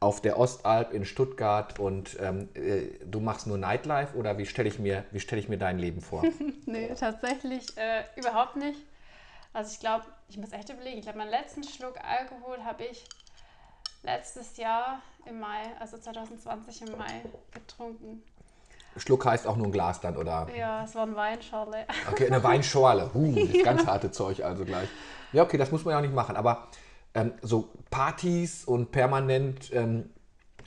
auf 0.00 0.20
der 0.20 0.38
Ostalb 0.38 0.92
in 0.92 1.04
Stuttgart 1.04 1.78
und 1.78 2.16
ähm, 2.20 2.48
äh, 2.54 2.98
du 3.04 3.20
machst 3.20 3.46
nur 3.46 3.58
Nightlife 3.58 4.16
oder 4.16 4.38
wie 4.38 4.46
stelle 4.46 4.68
ich, 4.68 4.78
mir- 4.78 5.04
wie 5.12 5.20
stell 5.20 5.38
ich 5.38 5.48
mir 5.48 5.58
dein 5.58 5.78
Leben 5.78 6.00
vor? 6.00 6.24
Nee, 6.66 6.94
tatsächlich 6.98 7.76
äh, 7.76 8.04
überhaupt 8.16 8.56
nicht. 8.56 8.78
Also 9.52 9.72
ich 9.74 9.80
glaube, 9.80 10.04
ich 10.28 10.38
muss 10.38 10.52
echt 10.52 10.70
überlegen. 10.70 10.96
Ich 10.98 11.02
glaube, 11.04 11.18
meinen 11.18 11.30
letzten 11.30 11.64
Schluck 11.64 11.96
Alkohol 12.02 12.64
habe 12.64 12.84
ich 12.84 13.04
letztes 14.02 14.56
Jahr 14.56 15.00
im 15.26 15.40
Mai, 15.40 15.72
also 15.78 15.98
2020 15.98 16.82
im 16.82 16.98
Mai, 16.98 17.22
getrunken. 17.52 18.22
Schluck 18.96 19.24
heißt 19.24 19.46
auch 19.46 19.56
nur 19.56 19.68
ein 19.68 19.72
Glas 19.72 20.00
dann, 20.00 20.16
oder? 20.16 20.48
Ja, 20.56 20.84
es 20.84 20.94
war 20.94 21.06
ein 21.06 21.16
Weinschorle. 21.16 21.86
Okay, 22.10 22.26
eine 22.26 22.42
Weinschorle. 22.42 23.10
Huh, 23.14 23.46
das 23.50 23.62
ganz 23.62 23.86
harte 23.86 24.10
Zeug 24.10 24.44
also 24.44 24.64
gleich. 24.64 24.88
Ja, 25.32 25.42
okay, 25.42 25.56
das 25.56 25.70
muss 25.70 25.84
man 25.84 25.92
ja 25.92 25.98
auch 25.98 26.02
nicht 26.02 26.14
machen. 26.14 26.36
Aber 26.36 26.68
ähm, 27.14 27.32
so 27.40 27.70
Partys 27.90 28.64
und 28.64 28.92
permanent 28.92 29.72
ähm, 29.72 30.10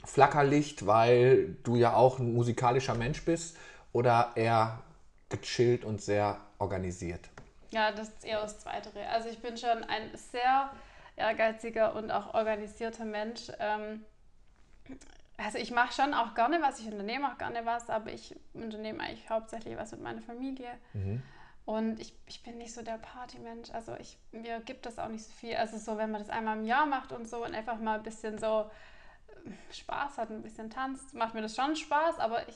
Flackerlicht, 0.04 0.86
weil 0.86 1.56
du 1.62 1.76
ja 1.76 1.94
auch 1.94 2.18
ein 2.18 2.34
musikalischer 2.34 2.94
Mensch 2.94 3.24
bist 3.24 3.56
oder 3.92 4.32
eher 4.34 4.80
gechillt 5.28 5.84
und 5.84 6.00
sehr 6.00 6.38
organisiert? 6.58 7.28
Ja, 7.70 7.92
das 7.92 8.08
ist 8.08 8.24
eher 8.24 8.40
das 8.40 8.58
Zweitere. 8.58 9.06
Also 9.08 9.28
ich 9.28 9.40
bin 9.40 9.56
schon 9.56 9.84
ein 9.84 10.10
sehr 10.14 10.70
ehrgeiziger 11.16 11.94
und 11.94 12.10
auch 12.10 12.34
organisierter 12.34 13.04
Mensch. 13.04 13.50
Ähm, 13.58 14.04
also 15.38 15.58
ich 15.58 15.70
mache 15.70 15.92
schon 15.92 16.14
auch 16.14 16.34
gerne 16.34 16.62
was, 16.62 16.80
ich 16.80 16.86
unternehme 16.86 17.30
auch 17.30 17.38
gerne 17.38 17.66
was, 17.66 17.90
aber 17.90 18.12
ich 18.12 18.34
unternehme 18.54 19.00
eigentlich 19.00 19.28
hauptsächlich 19.28 19.76
was 19.76 19.92
mit 19.92 20.02
meiner 20.02 20.22
Familie. 20.22 20.68
Und 21.66 21.98
ich, 21.98 22.14
ich 22.26 22.42
bin 22.44 22.58
nicht 22.58 22.72
so 22.72 22.82
der 22.82 22.96
Partymensch. 22.98 23.70
Also 23.72 23.96
ich, 23.96 24.16
mir 24.30 24.60
gibt 24.60 24.86
das 24.86 25.00
auch 25.00 25.08
nicht 25.08 25.24
so 25.24 25.32
viel. 25.32 25.56
Also 25.56 25.78
so, 25.78 25.98
wenn 25.98 26.12
man 26.12 26.20
das 26.20 26.30
einmal 26.30 26.56
im 26.56 26.64
Jahr 26.64 26.86
macht 26.86 27.10
und 27.12 27.28
so 27.28 27.44
und 27.44 27.54
einfach 27.54 27.78
mal 27.80 27.98
ein 27.98 28.04
bisschen 28.04 28.38
so 28.38 28.70
äh, 29.44 29.74
Spaß 29.74 30.16
hat, 30.18 30.30
ein 30.30 30.42
bisschen 30.42 30.70
tanzt, 30.70 31.12
macht 31.12 31.34
mir 31.34 31.42
das 31.42 31.56
schon 31.56 31.74
Spaß, 31.76 32.18
aber 32.20 32.48
ich. 32.48 32.54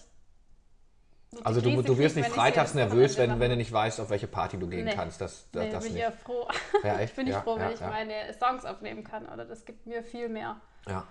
So 1.32 1.42
Also 1.44 1.60
du, 1.60 1.82
du 1.82 1.98
wirst 1.98 2.16
nicht 2.16 2.28
ich 2.28 2.34
freitags 2.34 2.74
nervös, 2.74 3.16
wenn, 3.18 3.38
wenn 3.40 3.50
du 3.50 3.56
nicht 3.56 3.72
weißt, 3.72 4.00
auf 4.00 4.10
welche 4.10 4.26
Party 4.26 4.58
du 4.58 4.66
gehen 4.68 4.84
Nee. 4.84 4.94
kannst. 4.94 5.20
Das, 5.20 5.46
das, 5.52 5.64
Nee, 5.64 5.70
das 5.70 5.84
bin 5.84 5.88
ich 5.88 5.94
nicht. 5.94 6.02
ja 6.02 6.10
froh. 6.10 6.48
Ja, 6.82 6.98
echt? 7.00 7.16
bin 7.16 7.26
ich 7.26 7.32
Ja, 7.34 7.42
froh, 7.42 7.56
wenn 7.58 7.70
ich 7.72 7.80
meine 7.80 8.14
Songs 8.38 8.64
aufnehmen 8.64 9.04
kann. 9.04 9.26
Oder 9.28 9.44
das 9.44 9.64
gibt 9.64 9.86
mir 9.86 10.02
viel 10.02 10.28
mehr. 10.28 10.56
Ja. 10.88 11.06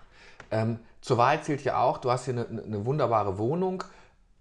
Ähm, 0.51 0.79
zur 1.01 1.17
Wahrheit 1.17 1.45
zählt 1.45 1.63
ja 1.63 1.79
auch, 1.81 1.99
du 1.99 2.11
hast 2.11 2.25
hier 2.25 2.33
eine, 2.33 2.63
eine 2.63 2.85
wunderbare 2.85 3.37
Wohnung. 3.37 3.83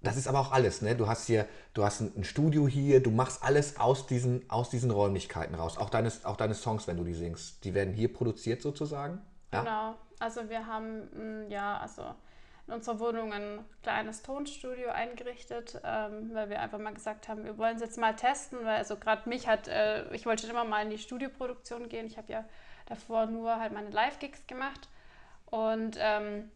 das 0.00 0.16
ist 0.16 0.26
aber 0.26 0.40
auch 0.40 0.52
alles, 0.52 0.80
ne? 0.82 0.96
Du 0.96 1.06
hast 1.06 1.26
hier, 1.26 1.46
du 1.74 1.84
hast 1.84 2.00
ein, 2.00 2.12
ein 2.16 2.24
Studio 2.24 2.66
hier, 2.66 3.02
du 3.02 3.10
machst 3.10 3.42
alles 3.44 3.78
aus 3.78 4.06
diesen, 4.06 4.48
aus 4.50 4.70
diesen 4.70 4.90
Räumlichkeiten 4.90 5.54
raus. 5.54 5.76
Auch 5.78 5.90
deine, 5.90 6.10
auch 6.24 6.36
deine 6.36 6.54
Songs, 6.54 6.86
wenn 6.88 6.96
du 6.96 7.04
die 7.04 7.14
singst, 7.14 7.62
die 7.64 7.74
werden 7.74 7.92
hier 7.94 8.12
produziert 8.12 8.62
sozusagen. 8.62 9.20
Ja? 9.52 9.60
Genau. 9.60 9.94
Also 10.20 10.48
wir 10.48 10.66
haben 10.66 11.44
mm, 11.46 11.50
ja, 11.50 11.78
also 11.78 12.02
in 12.68 12.74
unserer 12.74 13.00
Wohnung 13.00 13.32
ein 13.32 13.64
kleines 13.82 14.22
Tonstudio 14.22 14.90
eingerichtet, 14.90 15.80
ähm, 15.84 16.30
weil 16.34 16.50
wir 16.50 16.60
einfach 16.60 16.78
mal 16.78 16.92
gesagt 16.92 17.26
haben, 17.26 17.44
wir 17.44 17.56
wollen 17.56 17.76
es 17.76 17.82
jetzt 17.82 17.96
mal 17.96 18.14
testen, 18.14 18.58
weil 18.64 18.76
also 18.76 18.96
gerade 18.96 19.26
mich 19.26 19.48
hat, 19.48 19.68
äh, 19.68 20.14
ich 20.14 20.26
wollte 20.26 20.46
immer 20.46 20.64
mal 20.64 20.82
in 20.82 20.90
die 20.90 20.98
Studioproduktion 20.98 21.88
gehen. 21.88 22.06
Ich 22.06 22.18
habe 22.18 22.30
ja 22.30 22.44
davor 22.84 23.26
nur 23.26 23.58
halt 23.58 23.72
meine 23.72 23.88
Live-Gigs 23.88 24.46
gemacht 24.46 24.88
und 25.46 25.96
ähm, 25.98 26.50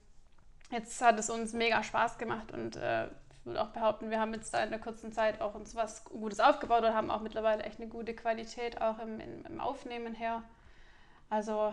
jetzt 0.70 1.00
hat 1.00 1.18
es 1.18 1.30
uns 1.30 1.54
mega 1.54 1.82
Spaß 1.82 2.18
gemacht 2.18 2.52
und 2.52 2.76
äh, 2.76 3.06
ich 3.06 3.46
würde 3.46 3.62
auch 3.62 3.70
behaupten, 3.70 4.10
wir 4.10 4.20
haben 4.20 4.34
jetzt 4.34 4.52
da 4.52 4.62
in 4.62 4.70
der 4.70 4.80
kurzen 4.80 5.12
Zeit 5.12 5.40
auch 5.40 5.54
uns 5.54 5.74
was 5.74 6.04
Gutes 6.04 6.40
aufgebaut 6.40 6.84
und 6.84 6.94
haben 6.94 7.10
auch 7.10 7.22
mittlerweile 7.22 7.62
echt 7.62 7.80
eine 7.80 7.88
gute 7.88 8.14
Qualität 8.14 8.82
auch 8.82 8.98
im, 8.98 9.18
im, 9.18 9.46
im 9.46 9.60
Aufnehmen 9.60 10.12
her. 10.14 10.42
Also 11.30 11.72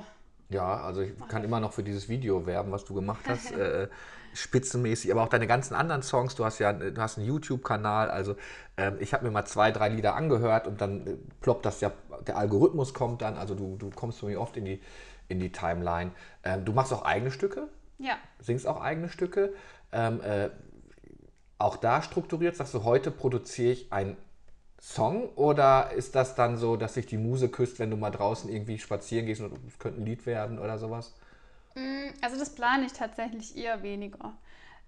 Ja, 0.49 0.81
also 0.81 1.01
ich 1.01 1.11
kann 1.27 1.43
immer 1.43 1.59
noch 1.59 1.73
für 1.73 1.83
dieses 1.83 2.09
Video 2.09 2.45
werben, 2.45 2.71
was 2.71 2.83
du 2.85 2.93
gemacht 2.93 3.21
hast. 3.27 3.51
äh, 3.53 3.87
spitzenmäßig, 4.33 5.11
aber 5.11 5.23
auch 5.23 5.29
deine 5.29 5.47
ganzen 5.47 5.75
anderen 5.75 6.01
Songs. 6.01 6.35
Du 6.35 6.45
hast 6.45 6.59
ja 6.59 6.73
du 6.73 7.01
hast 7.01 7.17
einen 7.17 7.27
YouTube-Kanal. 7.27 8.09
Also 8.09 8.35
ähm, 8.77 8.97
ich 8.99 9.13
habe 9.13 9.25
mir 9.25 9.31
mal 9.31 9.45
zwei, 9.45 9.71
drei 9.71 9.89
Lieder 9.89 10.15
angehört 10.15 10.67
und 10.67 10.81
dann 10.81 11.07
äh, 11.07 11.15
ploppt 11.41 11.65
das 11.65 11.81
ja, 11.81 11.91
der 12.27 12.37
Algorithmus 12.37 12.93
kommt 12.93 13.21
dann. 13.21 13.37
Also 13.37 13.55
du, 13.55 13.75
du 13.77 13.89
kommst 13.91 14.19
für 14.19 14.25
mich 14.25 14.37
oft 14.37 14.57
in 14.57 14.65
die, 14.65 14.81
in 15.27 15.39
die 15.39 15.51
Timeline. 15.51 16.11
Ähm, 16.43 16.65
du 16.65 16.73
machst 16.73 16.93
auch 16.93 17.03
eigene 17.03 17.31
Stücke, 17.31 17.67
ja, 17.97 18.17
singst 18.39 18.67
auch 18.67 18.81
eigene 18.81 19.09
Stücke. 19.09 19.53
Ähm, 19.91 20.21
äh, 20.21 20.49
auch 21.57 21.75
da 21.75 22.01
strukturiert, 22.01 22.55
sagst 22.55 22.73
du, 22.73 22.83
heute 22.83 23.11
produziere 23.11 23.73
ich 23.73 23.91
einen 23.91 24.15
Song 24.81 25.29
oder 25.35 25.91
ist 25.91 26.15
das 26.15 26.35
dann 26.35 26.57
so, 26.57 26.75
dass 26.77 26.93
sich 26.95 27.05
die 27.05 27.17
Muse 27.17 27.49
küsst, 27.49 27.79
wenn 27.79 27.91
du 27.91 27.97
mal 27.97 28.11
draußen 28.11 28.49
irgendwie 28.49 28.79
spazieren 28.79 29.25
gehst 29.25 29.41
und 29.41 29.53
es 29.67 29.79
könnte 29.79 30.01
ein 30.01 30.05
Lied 30.05 30.25
werden 30.25 30.59
oder 30.59 30.77
sowas? 30.79 31.13
Mm, 31.75 32.09
Also 32.21 32.37
das 32.37 32.53
plane 32.55 32.85
ich 32.85 32.93
tatsächlich 32.93 33.55
eher 33.57 33.83
weniger. 33.83 34.33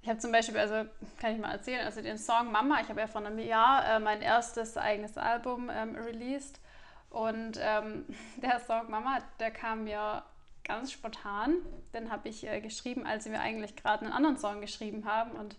Ich 0.01 0.09
habe 0.09 0.19
zum 0.19 0.31
Beispiel, 0.31 0.57
also 0.57 0.89
kann 1.19 1.33
ich 1.35 1.39
mal 1.39 1.51
erzählen, 1.51 1.85
also 1.85 2.01
den 2.01 2.17
Song 2.17 2.51
Mama, 2.51 2.79
ich 2.81 2.89
habe 2.89 3.01
ja 3.01 3.07
vor 3.07 3.21
einem 3.25 3.37
Jahr 3.39 3.85
äh, 3.87 3.99
mein 3.99 4.21
erstes 4.21 4.77
eigenes 4.77 5.17
Album 5.17 5.69
ähm, 5.71 5.95
released 5.95 6.59
und 7.09 7.59
ähm, 7.61 8.05
der 8.41 8.59
Song 8.61 8.89
Mama, 8.89 9.19
der 9.39 9.51
kam 9.51 9.83
mir 9.85 10.23
ganz 10.63 10.91
spontan. 10.91 11.55
Den 11.93 12.11
habe 12.11 12.29
ich 12.29 12.47
äh, 12.47 12.61
geschrieben, 12.61 13.05
als 13.05 13.25
wir 13.29 13.41
eigentlich 13.41 13.75
gerade 13.75 14.05
einen 14.05 14.13
anderen 14.13 14.37
Song 14.37 14.61
geschrieben 14.61 15.05
haben 15.05 15.31
und 15.31 15.55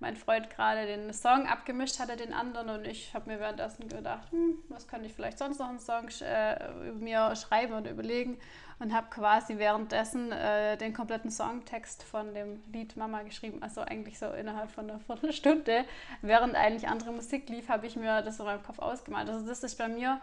mein 0.00 0.16
Freund 0.16 0.50
gerade 0.50 0.86
den 0.86 1.12
Song 1.12 1.46
abgemischt 1.46 1.98
hatte, 2.00 2.16
den 2.16 2.32
anderen 2.32 2.70
und 2.70 2.86
ich 2.86 3.14
habe 3.14 3.30
mir 3.30 3.38
währenddessen 3.38 3.88
gedacht, 3.88 4.32
hm, 4.32 4.58
was 4.68 4.88
könnte 4.88 5.06
ich 5.06 5.14
vielleicht 5.14 5.38
sonst 5.38 5.58
noch 5.58 5.68
einen 5.68 5.78
Song 5.78 6.08
äh, 6.22 6.88
über 6.88 6.98
mir 6.98 7.36
schreiben 7.36 7.74
und 7.74 7.86
überlegen 7.86 8.38
und 8.78 8.94
habe 8.94 9.08
quasi 9.10 9.58
währenddessen 9.58 10.32
äh, 10.32 10.78
den 10.78 10.94
kompletten 10.94 11.30
Songtext 11.30 12.02
von 12.02 12.34
dem 12.34 12.62
Lied 12.72 12.96
Mama 12.96 13.22
geschrieben, 13.22 13.62
also 13.62 13.82
eigentlich 13.82 14.18
so 14.18 14.26
innerhalb 14.30 14.70
von 14.70 14.90
einer 14.90 15.00
Viertelstunde, 15.00 15.84
während 16.22 16.54
eigentlich 16.54 16.88
andere 16.88 17.12
Musik 17.12 17.48
lief, 17.50 17.68
habe 17.68 17.86
ich 17.86 17.94
mir 17.96 18.22
das 18.22 18.40
in 18.40 18.46
meinem 18.46 18.62
Kopf 18.62 18.78
ausgemalt. 18.78 19.28
Also 19.28 19.46
das 19.46 19.62
ist 19.62 19.76
bei 19.76 19.88
mir 19.88 20.20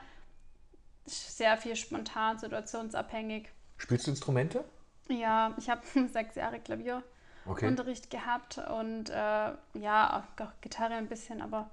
sehr 1.05 1.55
viel 1.57 1.75
spontan, 1.75 2.39
situationsabhängig. 2.39 3.49
Spielst 3.77 4.07
du 4.07 4.11
Instrumente? 4.11 4.65
Ja, 5.07 5.53
ich 5.57 5.69
habe 5.69 5.81
sechs 6.11 6.35
Jahre 6.35 6.59
Klavier. 6.59 7.03
Okay. 7.47 7.67
Unterricht 7.67 8.09
gehabt 8.09 8.57
und 8.57 9.09
äh, 9.09 9.51
ja, 9.73 10.23
auch 10.39 10.47
Gitarre 10.61 10.95
ein 10.95 11.07
bisschen, 11.07 11.41
aber 11.41 11.69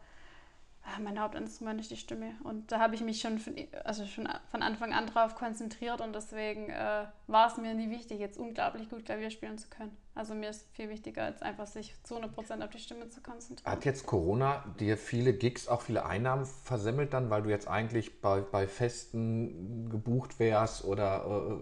äh, 0.84 1.00
mein 1.00 1.20
Hauptinstrument 1.20 1.80
ist 1.80 1.90
die 1.90 1.96
Stimme. 1.96 2.32
Und 2.42 2.70
da 2.70 2.78
habe 2.78 2.94
ich 2.94 3.00
mich 3.00 3.20
schon 3.20 3.38
von, 3.38 3.54
also 3.84 4.04
schon 4.06 4.28
von 4.50 4.62
Anfang 4.62 4.92
an 4.92 5.06
drauf 5.06 5.34
konzentriert 5.34 6.00
und 6.00 6.14
deswegen 6.14 6.68
äh, 6.68 7.06
war 7.26 7.46
es 7.48 7.56
mir 7.56 7.74
nie 7.74 7.90
wichtig, 7.90 8.20
jetzt 8.20 8.38
unglaublich 8.38 8.90
gut 8.90 9.04
Klavier 9.04 9.30
spielen 9.30 9.58
zu 9.58 9.68
können. 9.68 9.96
Also 10.14 10.34
mir 10.34 10.50
ist 10.50 10.66
viel 10.72 10.88
wichtiger, 10.90 11.28
jetzt 11.28 11.42
einfach 11.42 11.66
sich 11.66 11.94
zu 12.04 12.16
100% 12.16 12.62
auf 12.62 12.70
die 12.70 12.78
Stimme 12.78 13.08
zu 13.08 13.20
konzentrieren. 13.20 13.70
Hat 13.70 13.84
jetzt 13.84 14.06
Corona 14.06 14.64
dir 14.78 14.96
viele 14.96 15.32
Gigs, 15.32 15.68
auch 15.68 15.82
viele 15.82 16.06
Einnahmen 16.06 16.44
versemmelt 16.44 17.12
dann, 17.12 17.30
weil 17.30 17.42
du 17.42 17.50
jetzt 17.50 17.66
eigentlich 17.66 18.20
bei, 18.20 18.40
bei 18.40 18.68
Festen 18.68 19.88
gebucht 19.90 20.38
wärst 20.38 20.84
oder 20.84 21.60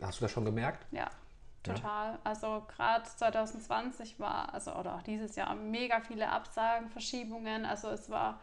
äh, 0.00 0.04
hast 0.04 0.20
du 0.20 0.24
das 0.24 0.30
schon 0.30 0.44
gemerkt? 0.44 0.86
Ja, 0.92 1.10
total. 1.62 2.18
Also 2.24 2.64
gerade 2.74 3.04
2020 3.04 4.18
war, 4.20 4.52
also 4.52 4.72
oder 4.74 4.96
auch 4.96 5.02
dieses 5.02 5.36
Jahr 5.36 5.54
mega 5.54 6.00
viele 6.00 6.28
Absagen, 6.28 6.88
Verschiebungen. 6.90 7.64
Also 7.64 7.88
es 7.88 8.10
war, 8.10 8.40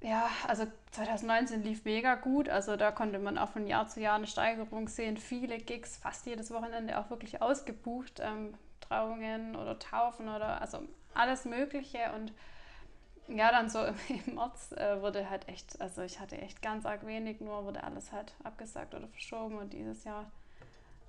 ja, 0.00 0.28
also 0.46 0.66
2019 0.92 1.62
lief 1.62 1.84
mega 1.84 2.14
gut. 2.16 2.48
Also 2.48 2.76
da 2.76 2.90
konnte 2.90 3.18
man 3.18 3.38
auch 3.38 3.50
von 3.50 3.66
Jahr 3.66 3.88
zu 3.88 4.00
Jahr 4.00 4.16
eine 4.16 4.26
Steigerung 4.26 4.88
sehen. 4.88 5.16
Viele 5.16 5.58
Gigs, 5.58 5.96
fast 5.96 6.26
jedes 6.26 6.50
Wochenende 6.50 6.98
auch 6.98 7.10
wirklich 7.10 7.40
ausgebucht. 7.40 8.20
Ähm, 8.20 8.54
Trauungen 8.80 9.56
oder 9.56 9.78
Taufen 9.78 10.28
oder 10.28 10.60
also 10.60 10.80
alles 11.14 11.44
Mögliche. 11.44 12.12
Und 12.14 12.32
ja, 13.28 13.50
dann 13.50 13.70
so 13.70 13.84
im 14.08 14.34
März 14.34 14.72
äh, 14.72 15.00
wurde 15.00 15.30
halt 15.30 15.48
echt, 15.48 15.80
also 15.80 16.02
ich 16.02 16.20
hatte 16.20 16.36
echt 16.38 16.62
ganz 16.62 16.84
arg 16.84 17.06
wenig, 17.06 17.40
nur 17.40 17.64
wurde 17.64 17.84
alles 17.84 18.12
halt 18.12 18.34
abgesagt 18.44 18.94
oder 18.94 19.08
verschoben 19.08 19.56
und 19.58 19.72
dieses 19.72 20.04
Jahr 20.04 20.30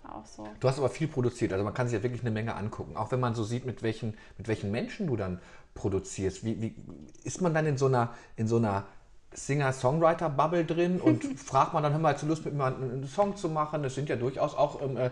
auch 0.05 0.25
so. 0.25 0.48
Du 0.60 0.67
hast 0.67 0.77
aber 0.77 0.89
viel 0.89 1.07
produziert, 1.07 1.53
also 1.53 1.63
man 1.63 1.74
kann 1.74 1.88
sich 1.88 1.98
ja 1.98 2.03
wirklich 2.03 2.22
eine 2.22 2.31
Menge 2.31 2.55
angucken. 2.55 2.95
Auch 2.98 3.12
wenn 3.12 3.19
man 3.19 3.36
so 3.36 3.43
sieht, 3.43 3.65
mit 3.65 3.83
welchen, 3.83 4.15
mit 4.38 4.48
welchen 4.48 4.72
Menschen 4.72 5.07
du 5.07 5.15
dann 5.15 5.39
produzierst. 5.75 6.43
Wie, 6.43 6.62
wie 6.62 6.75
ist 7.24 7.41
man 7.41 7.53
dann 7.53 7.65
in 7.65 7.77
so 7.77 7.88
einer, 7.88 8.13
in 8.36 8.48
so 8.48 8.57
einer 8.57 8.86
Singer-Songwriter-Bubble 9.33 10.65
drin 10.65 11.01
und 11.01 11.24
fragt 11.39 11.74
man 11.74 11.83
dann, 11.83 11.93
hör 11.93 12.00
mal, 12.00 12.13
hast 12.13 12.24
du 12.24 12.27
Lust 12.27 12.45
mit 12.45 12.53
mir 12.53 12.65
einen 12.65 13.07
Song 13.07 13.36
zu 13.36 13.50
machen? 13.50 13.83
Das 13.83 13.95
sind 13.95 14.10
ja 14.10 14.15
durchaus 14.15 14.55
auch, 14.55 14.81
ähm, 14.81 14.98
äh, 14.98 15.10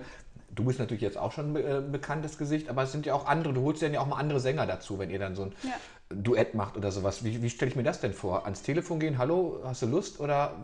du 0.54 0.64
bist 0.66 0.80
natürlich 0.80 1.02
jetzt 1.02 1.18
auch 1.18 1.32
schon 1.32 1.56
ein 1.56 1.56
äh, 1.56 1.82
bekanntes 1.82 2.38
Gesicht, 2.38 2.70
aber 2.70 2.84
es 2.84 2.92
sind 2.92 3.06
ja 3.06 3.14
auch 3.14 3.26
andere, 3.26 3.54
du 3.54 3.62
holst 3.64 3.82
ja 3.82 4.00
auch 4.00 4.08
mal 4.08 4.18
andere 4.18 4.40
Sänger 4.40 4.68
dazu, 4.68 5.00
wenn 5.00 5.10
ihr 5.10 5.20
dann 5.20 5.36
so 5.36 5.44
ein 5.44 5.54
Ja. 5.64 5.72
Duett 6.14 6.56
macht 6.56 6.76
oder 6.76 6.92
sowas. 6.92 7.24
Wie, 7.24 7.42
wie 7.42 7.50
stelle 7.50 7.72
ich 7.72 7.78
mir 7.78 7.84
das 7.84 8.02
denn 8.02 8.14
vor? 8.14 8.44
Ans 8.44 8.62
Telefon 8.64 9.00
gehen, 9.00 9.18
hallo, 9.18 9.62
hast 9.64 9.82
du 9.82 9.86
Lust? 9.88 10.20
Oder 10.20 10.56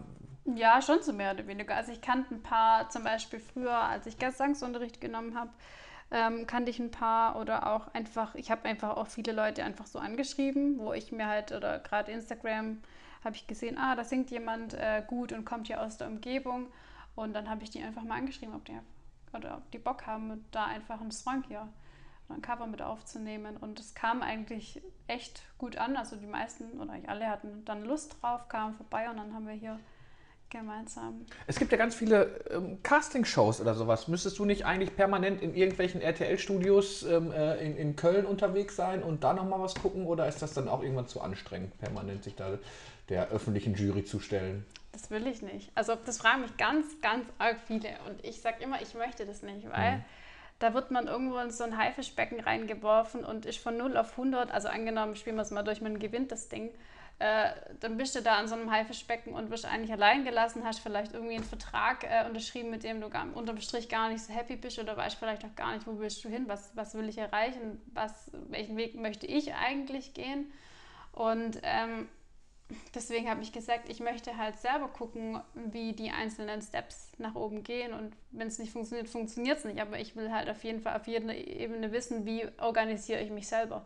Ja, 0.56 0.82
schon 0.82 1.02
so 1.02 1.12
mehr 1.12 1.34
oder 1.34 1.46
weniger. 1.46 1.76
Also 1.76 1.92
ich 1.92 2.02
kannte 2.02 2.34
ein 2.34 2.42
paar, 2.42 2.90
zum 2.90 3.04
Beispiel 3.04 3.40
früher, 3.40 3.78
als 3.78 4.06
ich 4.06 4.18
Gesangsunterricht 4.18 5.02
genommen 5.02 5.38
habe, 5.38 5.50
ähm, 6.10 6.48
kannte 6.48 6.72
ich 6.72 6.80
ein 6.80 6.90
paar 6.90 7.36
oder 7.36 7.68
auch 7.68 7.94
einfach, 7.94 8.34
ich 8.36 8.50
habe 8.50 8.64
einfach 8.66 8.96
auch 8.96 9.08
viele 9.08 9.34
Leute 9.34 9.64
einfach 9.66 9.88
so 9.88 10.00
angeschrieben, 10.00 10.80
wo 10.80 10.94
ich 10.94 11.12
mir 11.12 11.28
halt, 11.28 11.52
oder 11.52 11.80
gerade 11.80 12.14
Instagram, 12.14 12.82
habe 13.26 13.36
ich 13.36 13.46
gesehen, 13.46 13.78
ah, 13.78 13.96
da 13.96 14.06
singt 14.06 14.32
jemand 14.32 14.74
äh, 14.74 15.04
gut 15.06 15.34
und 15.34 15.44
kommt 15.44 15.68
hier 15.68 15.82
aus 15.82 15.98
der 15.98 16.08
Umgebung. 16.08 16.68
Und 17.16 17.34
dann 17.34 17.50
habe 17.50 17.64
ich 17.64 17.70
die 17.72 17.84
einfach 17.84 18.04
mal 18.04 18.18
angeschrieben, 18.18 18.56
ob 18.56 18.64
die, 18.64 18.80
oder 19.34 19.58
ob 19.58 19.70
die 19.72 19.80
Bock 19.80 20.08
haben, 20.08 20.46
da 20.52 20.66
einfach 20.66 21.02
einen 21.02 21.12
Song 21.12 21.44
hier 21.48 21.68
ein 22.30 22.42
Cover 22.42 22.68
mit 22.68 22.82
aufzunehmen. 22.82 23.58
Und 23.58 23.82
es 23.82 23.96
kam 23.96 24.22
eigentlich 24.22 24.82
echt 25.08 25.44
gut 25.58 25.78
an. 25.78 25.98
Also 25.98 26.16
die 26.16 26.26
meisten 26.26 26.80
oder 26.80 26.94
eigentlich 26.94 27.10
alle 27.10 27.28
hatten 27.28 27.66
dann 27.66 27.84
Lust 27.84 28.22
drauf, 28.22 28.48
kamen 28.48 28.76
vorbei 28.76 29.10
und 29.10 29.18
dann 29.18 29.34
haben 29.34 29.48
wir 29.48 29.54
hier 29.54 29.78
gemeinsam. 30.50 31.26
Es 31.46 31.58
gibt 31.58 31.72
ja 31.72 31.78
ganz 31.78 31.96
viele 31.96 32.40
ähm, 32.50 32.82
Castingshows 32.84 33.62
oder 33.62 33.74
sowas. 33.74 34.08
Müsstest 34.08 34.40
du 34.40 34.46
nicht 34.46 34.66
eigentlich 34.66 34.96
permanent 34.96 35.42
in 35.42 35.56
irgendwelchen 35.56 36.02
RTL-Studios 36.02 37.04
ähm, 37.04 37.32
äh, 37.32 37.56
in, 37.58 37.78
in 37.78 37.96
Köln 37.96 38.26
unterwegs 38.26 38.76
sein 38.76 39.04
und 39.04 39.24
da 39.24 39.34
nochmal 39.34 39.60
was 39.60 39.76
gucken? 39.76 40.06
Oder 40.06 40.28
ist 40.28 40.42
das 40.42 40.54
dann 40.54 40.68
auch 40.68 40.82
irgendwann 40.82 41.08
zu 41.08 41.22
anstrengend, 41.22 41.78
permanent 41.80 42.24
sich 42.24 42.36
da 42.36 42.58
der 43.10 43.30
öffentlichen 43.30 43.76
Jury 43.76 44.04
zu 44.04 44.20
stellen? 44.20 44.66
Das 44.92 45.12
will 45.12 45.28
ich 45.28 45.42
nicht. 45.42 45.72
Also 45.76 45.96
das 45.96 46.18
fragen 46.18 46.42
mich 46.42 46.58
ganz, 46.58 47.00
ganz 47.02 47.26
arg 47.38 47.58
viele. 47.68 47.90
Und 48.08 48.24
ich 48.24 48.42
sage 48.42 48.64
immer, 48.64 48.82
ich 48.82 48.96
möchte 48.96 49.26
das 49.26 49.44
nicht, 49.44 49.70
weil 49.70 50.04
da 50.60 50.74
wird 50.74 50.90
man 50.90 51.08
irgendwo 51.08 51.38
in 51.38 51.52
so 51.52 51.64
ein 51.64 51.78
Haifischbecken 51.78 52.40
reingeworfen 52.40 53.24
und 53.24 53.46
ist 53.46 53.60
von 53.60 53.78
0 53.78 53.96
auf 53.96 54.12
100, 54.12 54.52
also 54.52 54.70
angenommen, 54.70 55.16
spielen 55.16 55.36
wir 55.36 55.44
es 55.44 55.52
mal 55.52 55.64
durch, 55.64 55.82
man 55.82 56.00
gewinnt 56.00 56.32
das 56.32 56.50
Ding, 56.50 56.72
äh, 57.20 57.50
dann 57.80 57.98
bist 57.98 58.16
du 58.16 58.22
da 58.22 58.36
an 58.36 58.48
so 58.48 58.54
einem 58.54 58.72
Haifischbecken 58.72 59.34
und 59.34 59.50
wirst 59.50 59.66
eigentlich 59.66 59.92
allein 59.92 60.24
gelassen, 60.24 60.64
hast 60.64 60.80
vielleicht 60.80 61.14
irgendwie 61.14 61.36
einen 61.36 61.44
Vertrag 61.44 62.04
äh, 62.04 62.26
unterschrieben, 62.28 62.70
mit 62.70 62.84
dem 62.84 63.02
du 63.02 63.10
gar, 63.10 63.26
unterm 63.36 63.60
Strich 63.60 63.90
gar 63.90 64.10
nicht 64.10 64.24
so 64.24 64.32
happy 64.32 64.56
bist 64.56 64.78
oder 64.78 64.96
weißt 64.96 65.16
vielleicht 65.18 65.44
auch 65.44 65.56
gar 65.56 65.74
nicht, 65.74 65.88
wo 65.88 65.98
willst 65.98 66.24
du 66.24 66.30
hin, 66.30 66.46
was, 66.48 66.72
was 66.76 66.94
will 66.94 67.10
ich 67.10 67.18
erreichen, 67.18 67.82
was, 67.94 68.30
welchen 68.50 68.78
Weg 68.78 68.96
möchte 68.96 69.26
ich 69.26 69.56
eigentlich 69.56 70.14
gehen. 70.14 70.52
Und 71.12 71.60
ähm, 71.64 72.08
deswegen 72.94 73.28
habe 73.28 73.42
ich 73.42 73.52
gesagt, 73.52 73.90
ich 73.90 74.00
möchte 74.00 74.38
halt 74.38 74.60
selber 74.60 74.88
gucken, 74.88 75.42
wie 75.56 75.94
die 75.94 76.12
einzelnen 76.12 76.62
Steps 76.62 77.14
nach 77.18 77.34
oben 77.34 77.64
gehen. 77.64 77.94
Und 77.94 78.16
wenn 78.30 78.48
es 78.48 78.60
nicht 78.60 78.72
funktioniert, 78.72 79.10
funktioniert 79.10 79.58
es 79.58 79.66
nicht. 79.66 79.82
Aber 79.82 79.98
ich 80.00 80.16
will 80.16 80.32
halt 80.32 80.50
auf 80.50 80.64
jeden 80.64 80.82
Fall 80.82 80.96
auf 80.96 81.08
jeder 81.08 81.34
Ebene 81.34 81.92
wissen, 81.92 82.28
wie 82.28 82.48
organisiere 82.60 83.22
ich 83.22 83.32
mich 83.32 83.48
selber. 83.48 83.84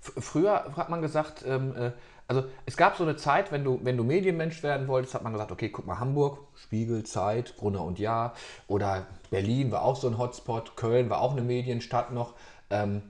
Früher 0.00 0.76
hat 0.76 0.90
man 0.90 1.02
gesagt, 1.02 1.44
ähm, 1.46 1.74
äh, 1.76 1.92
also 2.28 2.44
es 2.66 2.76
gab 2.76 2.96
so 2.96 3.04
eine 3.04 3.16
Zeit, 3.16 3.50
wenn 3.50 3.64
du, 3.64 3.80
wenn 3.82 3.96
du 3.96 4.04
Medienmensch 4.04 4.62
werden 4.62 4.86
wolltest, 4.86 5.14
hat 5.14 5.22
man 5.22 5.32
gesagt, 5.32 5.50
okay, 5.50 5.70
guck 5.70 5.86
mal, 5.86 5.98
Hamburg, 5.98 6.38
Spiegel, 6.54 7.02
Zeit, 7.04 7.56
Brunner 7.56 7.82
und 7.82 7.98
Jahr 7.98 8.34
oder 8.66 9.06
Berlin 9.30 9.72
war 9.72 9.82
auch 9.82 9.96
so 9.96 10.08
ein 10.08 10.18
Hotspot, 10.18 10.76
Köln 10.76 11.08
war 11.08 11.22
auch 11.22 11.32
eine 11.32 11.40
Medienstadt 11.40 12.12
noch. 12.12 12.34
Ähm, 12.68 13.02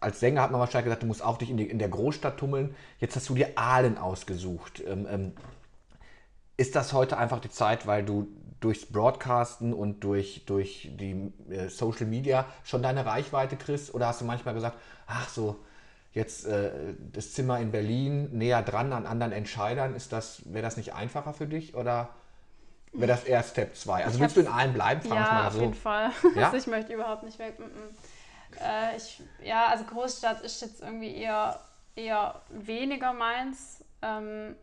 als 0.00 0.18
Sänger 0.18 0.42
hat 0.42 0.50
man 0.50 0.60
wahrscheinlich 0.60 0.86
gesagt, 0.86 1.04
du 1.04 1.06
musst 1.06 1.24
auch 1.24 1.38
dich 1.38 1.50
in, 1.50 1.56
die, 1.56 1.70
in 1.70 1.78
der 1.78 1.88
Großstadt 1.88 2.36
tummeln. 2.36 2.74
Jetzt 2.98 3.14
hast 3.14 3.28
du 3.28 3.34
dir 3.34 3.52
Aalen 3.54 3.96
ausgesucht. 3.96 4.82
Ähm, 4.84 5.06
ähm, 5.08 5.32
ist 6.56 6.74
das 6.74 6.92
heute 6.92 7.16
einfach 7.16 7.40
die 7.40 7.50
Zeit, 7.50 7.86
weil 7.86 8.04
du 8.04 8.26
durchs 8.58 8.86
Broadcasten 8.86 9.72
und 9.72 10.02
durch, 10.02 10.46
durch 10.46 10.90
die 10.98 11.32
äh, 11.48 11.68
Social 11.68 12.06
Media 12.06 12.46
schon 12.64 12.82
deine 12.82 13.06
Reichweite 13.06 13.56
kriegst? 13.56 13.94
Oder 13.94 14.08
hast 14.08 14.20
du 14.20 14.24
manchmal 14.24 14.54
gesagt, 14.54 14.78
ach 15.06 15.28
so, 15.28 15.60
jetzt 16.14 16.46
äh, 16.46 16.94
das 17.12 17.32
Zimmer 17.32 17.58
in 17.60 17.70
Berlin 17.72 18.30
näher 18.32 18.62
dran 18.62 18.92
an 18.92 19.06
anderen 19.06 19.32
Entscheidern, 19.32 19.94
ist 19.94 20.12
das, 20.12 20.42
wäre 20.52 20.62
das 20.62 20.76
nicht 20.76 20.94
einfacher 20.94 21.34
für 21.34 21.46
dich? 21.46 21.74
Oder 21.74 22.08
wäre 22.92 23.08
das 23.08 23.24
eher 23.24 23.42
Step 23.42 23.76
2? 23.76 24.04
Also 24.04 24.16
Ich 24.16 24.22
willst 24.22 24.36
du 24.36 24.40
in 24.40 24.46
allen 24.48 24.72
bleiben? 24.72 25.02
Wir 25.04 25.14
Ja, 25.14 25.20
mal 25.22 25.46
auf 25.48 25.54
so. 25.54 25.60
jeden 25.60 25.74
Fall. 25.74 26.10
Ja? 26.36 26.46
Also 26.46 26.56
ich 26.56 26.66
möchte 26.68 26.92
überhaupt 26.92 27.24
nicht 27.24 27.38
weg. 27.38 27.58
Mm 27.58 27.64
-mm. 27.64 28.62
Äh, 28.62 28.96
ich, 28.96 29.20
ja, 29.42 29.66
also 29.66 29.84
Großstadt 29.84 30.42
ist 30.42 30.62
jetzt 30.62 30.80
irgendwie 30.80 31.14
eher, 31.16 31.58
eher 31.96 32.40
weniger 32.50 33.12
meins. 33.12 33.84
Ähm, 34.00 34.54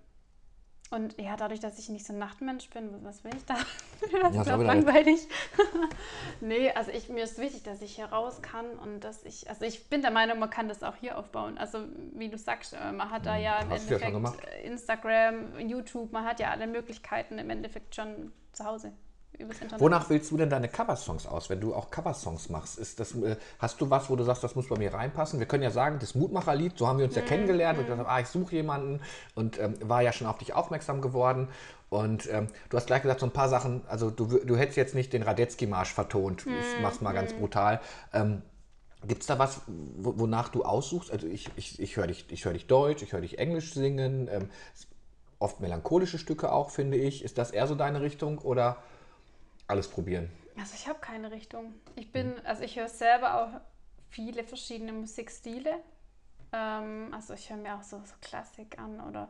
und 0.91 1.19
ja, 1.19 1.35
dadurch, 1.37 1.59
dass 1.61 1.79
ich 1.79 1.89
nicht 1.89 2.05
so 2.05 2.13
ein 2.13 2.19
Nachtmensch 2.19 2.69
bin, 2.69 3.03
was 3.03 3.23
will 3.23 3.31
ich 3.35 3.45
da? 3.45 3.55
das 4.21 4.35
Ja, 4.35 4.41
ist 4.41 4.47
ja 4.47 4.57
auch 4.57 4.63
langweilig. 4.63 5.27
nee, 6.41 6.71
also 6.71 6.91
ich, 6.91 7.09
mir 7.09 7.23
ist 7.23 7.37
wichtig, 7.39 7.63
dass 7.63 7.81
ich 7.81 7.95
hier 7.95 8.05
raus 8.05 8.41
kann 8.41 8.77
und 8.79 8.99
dass 9.01 9.23
ich, 9.23 9.49
also 9.49 9.65
ich 9.65 9.89
bin 9.89 10.01
der 10.01 10.11
Meinung, 10.11 10.39
man 10.39 10.49
kann 10.49 10.67
das 10.67 10.83
auch 10.83 10.95
hier 10.97 11.17
aufbauen. 11.17 11.57
Also 11.57 11.79
wie 12.13 12.29
du 12.29 12.37
sagst, 12.37 12.73
äh, 12.73 12.91
man 12.91 13.09
hat 13.09 13.25
da 13.25 13.37
ja 13.37 13.59
im 13.61 13.69
Hm, 13.69 13.71
Hast 13.71 13.89
ja 13.89 13.97
Endeffekt 13.97 14.45
äh, 14.45 14.63
Instagram, 14.67 15.59
YouTube, 15.59 16.11
man 16.11 16.25
hat 16.25 16.39
ja 16.39 16.51
alle 16.51 16.67
Möglichkeiten 16.67 17.39
im 17.39 17.49
Endeffekt 17.49 17.95
schon 17.95 18.31
zu 18.51 18.65
Hause. 18.65 18.91
Wonach 19.79 20.09
willst 20.09 20.29
du 20.31 20.37
denn 20.37 20.49
deine 20.49 20.67
Coversongs 20.67 21.25
aus, 21.25 21.49
wenn 21.49 21.59
du 21.59 21.73
auch 21.73 21.89
Coversongs 21.89 22.49
machst? 22.49 22.77
Ist 22.77 22.99
das, 22.99 23.15
äh, 23.15 23.37
hast 23.59 23.81
du 23.81 23.89
was, 23.89 24.09
wo 24.09 24.15
du 24.15 24.23
sagst, 24.23 24.43
das 24.43 24.55
muss 24.55 24.67
bei 24.69 24.77
mir 24.77 24.93
reinpassen? 24.93 25.39
Wir 25.39 25.47
können 25.47 25.63
ja 25.63 25.71
sagen, 25.71 25.97
das 25.99 26.15
Mutmacherlied, 26.15 26.77
so 26.77 26.87
haben 26.87 26.99
wir 26.99 27.05
uns 27.05 27.15
ja 27.15 27.21
kennengelernt 27.21 27.79
und 27.79 27.87
gesagt, 27.87 28.07
ah, 28.07 28.19
ich 28.19 28.27
suche 28.27 28.55
jemanden 28.55 28.99
und 29.33 29.59
ähm, 29.59 29.73
war 29.83 30.01
ja 30.01 30.11
schon 30.11 30.27
auf 30.27 30.37
dich 30.37 30.53
aufmerksam 30.53 31.01
geworden. 31.01 31.47
Und 31.89 32.29
ähm, 32.31 32.47
du 32.69 32.77
hast 32.77 32.87
gleich 32.87 33.01
gesagt, 33.01 33.19
so 33.19 33.25
ein 33.25 33.31
paar 33.31 33.49
Sachen, 33.49 33.81
also 33.87 34.09
du, 34.11 34.25
du 34.25 34.55
hättest 34.57 34.77
jetzt 34.77 34.95
nicht 34.95 35.11
den 35.13 35.23
Radetzky-Marsch 35.23 35.93
vertont, 35.93 36.45
ich 36.59 36.77
mach's 36.77 37.01
mal 37.01 37.13
ganz 37.13 37.33
brutal. 37.33 37.81
Ähm, 38.13 38.41
Gibt 39.07 39.21
es 39.21 39.27
da 39.27 39.39
was, 39.39 39.61
wo- 39.67 40.19
wonach 40.19 40.49
du 40.49 40.63
aussuchst? 40.63 41.11
Also 41.11 41.25
ich, 41.25 41.49
ich, 41.55 41.79
ich 41.79 41.97
höre 41.97 42.07
dich, 42.07 42.25
ich 42.29 42.45
hör 42.45 42.53
dich 42.53 42.67
Deutsch, 42.67 43.01
ich 43.01 43.13
höre 43.13 43.21
dich 43.21 43.39
Englisch 43.39 43.73
singen, 43.73 44.29
ähm, 44.31 44.49
oft 45.39 45.59
melancholische 45.59 46.19
Stücke 46.19 46.51
auch, 46.51 46.69
finde 46.69 46.97
ich. 46.97 47.23
Ist 47.23 47.39
das 47.39 47.49
eher 47.49 47.65
so 47.65 47.73
deine 47.73 48.01
Richtung 48.01 48.37
oder 48.37 48.77
alles 49.71 49.87
probieren? 49.87 50.29
Also 50.57 50.73
ich 50.75 50.87
habe 50.87 50.99
keine 50.99 51.31
Richtung. 51.31 51.73
Ich 51.95 52.11
bin, 52.11 52.33
also 52.45 52.63
ich 52.63 52.77
höre 52.77 52.89
selber 52.89 53.41
auch 53.41 53.61
viele 54.09 54.43
verschiedene 54.43 54.93
Musikstile. 54.93 55.79
Ähm, 56.51 57.13
also 57.13 57.33
ich 57.33 57.49
höre 57.49 57.57
mir 57.57 57.75
auch 57.75 57.83
so, 57.83 57.97
so 57.99 58.13
Klassik 58.21 58.77
an 58.77 58.99
oder 59.01 59.29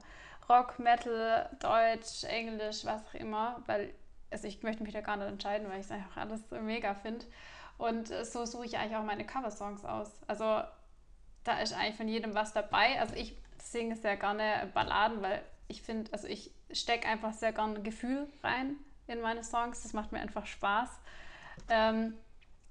Rock, 0.50 0.79
Metal, 0.79 1.50
Deutsch, 1.60 2.24
Englisch, 2.24 2.83
was 2.83 3.01
auch 3.05 3.13
immer, 3.13 3.62
weil 3.67 3.93
also 4.31 4.48
ich 4.48 4.63
möchte 4.63 4.83
mich 4.83 4.93
da 4.93 5.01
gar 5.01 5.17
nicht 5.17 5.27
entscheiden, 5.27 5.69
weil 5.69 5.79
ich 5.79 5.86
es 5.86 5.91
einfach 5.91 6.17
alles 6.17 6.41
mega 6.51 6.95
finde. 6.95 7.25
Und 7.77 8.12
äh, 8.12 8.25
so 8.25 8.45
suche 8.45 8.65
ich 8.65 8.77
eigentlich 8.77 8.95
auch 8.95 9.03
meine 9.03 9.25
Coversongs 9.25 9.86
aus. 9.86 10.10
Also 10.27 10.62
da 11.43 11.60
ist 11.60 11.74
eigentlich 11.74 11.95
von 11.95 12.07
jedem 12.07 12.33
was 12.33 12.53
dabei. 12.53 13.00
Also 13.00 13.15
ich 13.15 13.38
singe 13.62 13.95
sehr 13.95 14.17
gerne 14.17 14.69
Balladen, 14.74 15.21
weil 15.21 15.41
ich 15.67 15.81
finde, 15.81 16.12
also 16.13 16.27
ich 16.27 16.51
stecke 16.71 17.07
einfach 17.07 17.33
sehr 17.33 17.51
gerne 17.51 17.81
Gefühl 17.81 18.27
rein 18.43 18.77
in 19.08 19.22
meine 19.22 19.43
Songs. 19.43 19.84
Das 19.84 19.93
macht 19.93 20.12
mir 20.12 20.20
einfach 20.20 20.46
Spaß. 20.46 20.89
Ähm, 21.70 22.13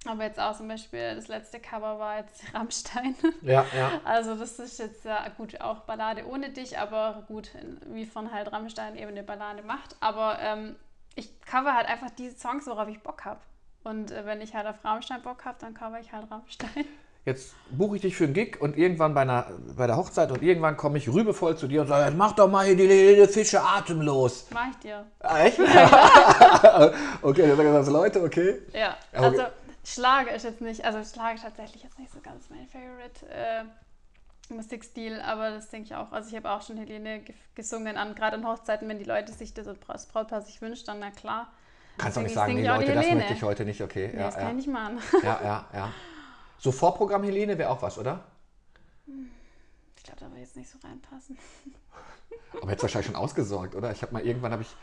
aber 0.07 0.25
jetzt 0.25 0.41
auch 0.41 0.57
zum 0.57 0.69
Beispiel 0.69 1.15
das 1.15 1.29
letzte 1.29 1.61
Cover 1.61 1.99
war 1.99 2.19
jetzt 2.19 2.43
Rammstein. 2.55 3.15
Ja, 3.43 3.67
ja. 3.77 4.01
Also 4.05 4.35
das 4.35 4.59
ist 4.59 4.79
jetzt 4.79 5.05
ja 5.05 5.29
gut 5.37 5.61
auch 5.61 5.81
Ballade 5.81 6.27
ohne 6.27 6.51
dich, 6.51 6.79
aber 6.79 7.25
gut, 7.29 7.51
inwiefern 7.55 8.33
halt 8.33 8.51
Rammstein 8.51 8.97
eben 8.97 9.11
eine 9.11 9.23
Ballade 9.23 9.63
macht. 9.63 9.97
Aber 10.01 10.39
ähm, 10.41 10.77
ich 11.17 11.41
cover 11.43 11.75
halt 11.75 11.87
einfach 11.87 12.11
die 12.11 12.31
Songs, 12.31 12.67
worauf 12.67 12.89
ich 12.89 13.01
Bock 13.01 13.25
habe. 13.25 13.41
Und 13.85 14.11
äh, 14.11 14.25
wenn 14.25 14.41
ich 14.41 14.55
halt 14.55 14.67
auf 14.67 14.83
Rammstein 14.85 15.23
Bock 15.23 15.45
habe, 15.45 15.59
dann 15.61 15.75
cover 15.75 16.01
ich 16.01 16.13
halt 16.13 16.31
Rammstein. 16.31 16.87
Jetzt 17.27 17.55
buche 17.71 17.97
ich 17.97 18.03
dich 18.03 18.17
für 18.17 18.25
einen 18.25 18.33
Gig 18.33 18.61
und 18.61 18.79
irgendwann 18.79 19.13
bei, 19.15 19.21
einer, 19.23 19.47
bei 19.77 19.87
der 19.87 19.97
Hochzeit 19.97 20.31
und 20.33 20.43
irgendwann 20.43 20.77
komme 20.77 20.97
ich 20.99 21.09
rübevoll 21.09 21.55
zu 21.57 21.67
dir 21.69 21.83
und 21.83 21.89
sage, 21.89 22.15
mach 22.17 22.33
doch 22.33 22.49
mal 22.49 22.65
hier 22.65 22.77
die 22.77 22.89
Helene 22.89 23.29
Fische 23.29 23.61
atemlos. 23.63 24.47
Mach 24.51 24.71
ich 24.71 24.77
dir. 24.79 25.05
Ah, 25.21 25.39
echt? 25.41 25.59
okay, 27.23 27.47
dann 27.47 27.57
sagen 27.57 27.73
das 27.75 27.89
Leute, 27.91 28.23
okay. 28.23 28.61
Ja, 28.73 28.97
Okay. 29.13 29.25
also 29.25 29.43
Schlager 29.85 30.35
ist 30.35 30.45
jetzt 30.45 30.61
nicht, 30.61 30.85
also 30.85 30.99
Schlager 31.05 31.35
ist 31.35 31.43
tatsächlich 31.43 31.83
jetzt 31.83 31.99
nicht 31.99 32.13
so 32.13 32.21
ganz 32.21 32.49
mein 32.49 32.67
Favorite 32.69 33.27
äh, 33.31 33.65
Musikstil, 34.55 35.21
aber 35.21 35.51
das 35.51 35.69
denke 35.71 35.87
ich 35.87 35.95
auch. 35.95 36.13
Also 36.13 36.31
ich 36.31 36.37
habe 36.37 36.51
auch 36.51 36.63
schon 36.63 36.77
Helene 36.77 37.21
ge 37.21 37.35
gesungen, 37.55 37.97
an, 37.97 38.15
gerade 38.15 38.37
an 38.37 38.47
Hochzeiten, 38.47 38.89
wenn 38.89 38.99
die 38.99 39.05
Leute 39.05 39.33
sich 39.33 39.53
das, 39.55 39.67
das 39.87 40.07
Brautpaar 40.07 40.41
sich 40.43 40.61
wünscht, 40.63 40.89
dann 40.89 40.99
na 41.01 41.11
klar. 41.11 41.49
Kannst 41.99 42.17
Deswegen 42.17 42.25
nicht 42.25 42.35
sagen, 42.35 42.55
nee 42.55 42.63
die 42.63 42.67
Leute, 42.67 42.95
das 42.95 43.11
möchte 43.15 43.33
ich 43.35 43.43
heute 43.43 43.65
nicht, 43.65 43.83
okay. 43.83 44.11
Nee, 44.13 44.19
Ja, 44.21 44.27
das 44.27 44.35
kann 44.37 44.45
ja. 44.45 44.51
ich 44.51 44.57
nicht 44.57 44.69
machen. 44.69 44.99
ja, 45.23 45.41
ja, 45.45 45.65
ja. 45.75 45.93
So 46.61 46.73
Vorprogramm 46.73 47.25
Helene 47.25 47.57
wäre 47.57 47.71
auch 47.71 47.81
was, 47.81 47.97
oder? 47.97 48.23
Ich 49.97 50.05
glaube, 50.05 50.21
da 50.21 50.31
wird 50.31 50.41
jetzt 50.41 50.57
nicht 50.57 50.69
so 50.69 50.79
reinpassen. 50.87 51.39
Aber 52.61 52.71
jetzt 52.71 52.83
wahrscheinlich 52.83 53.07
schon 53.07 53.17
ausgesorgt, 53.17 53.75
oder? 53.75 53.91
Ich 53.93 54.03
habe 54.03 54.13
mal 54.13 54.23
irgendwann 54.23 54.53
habe 54.53 54.63
ich, 54.63 54.77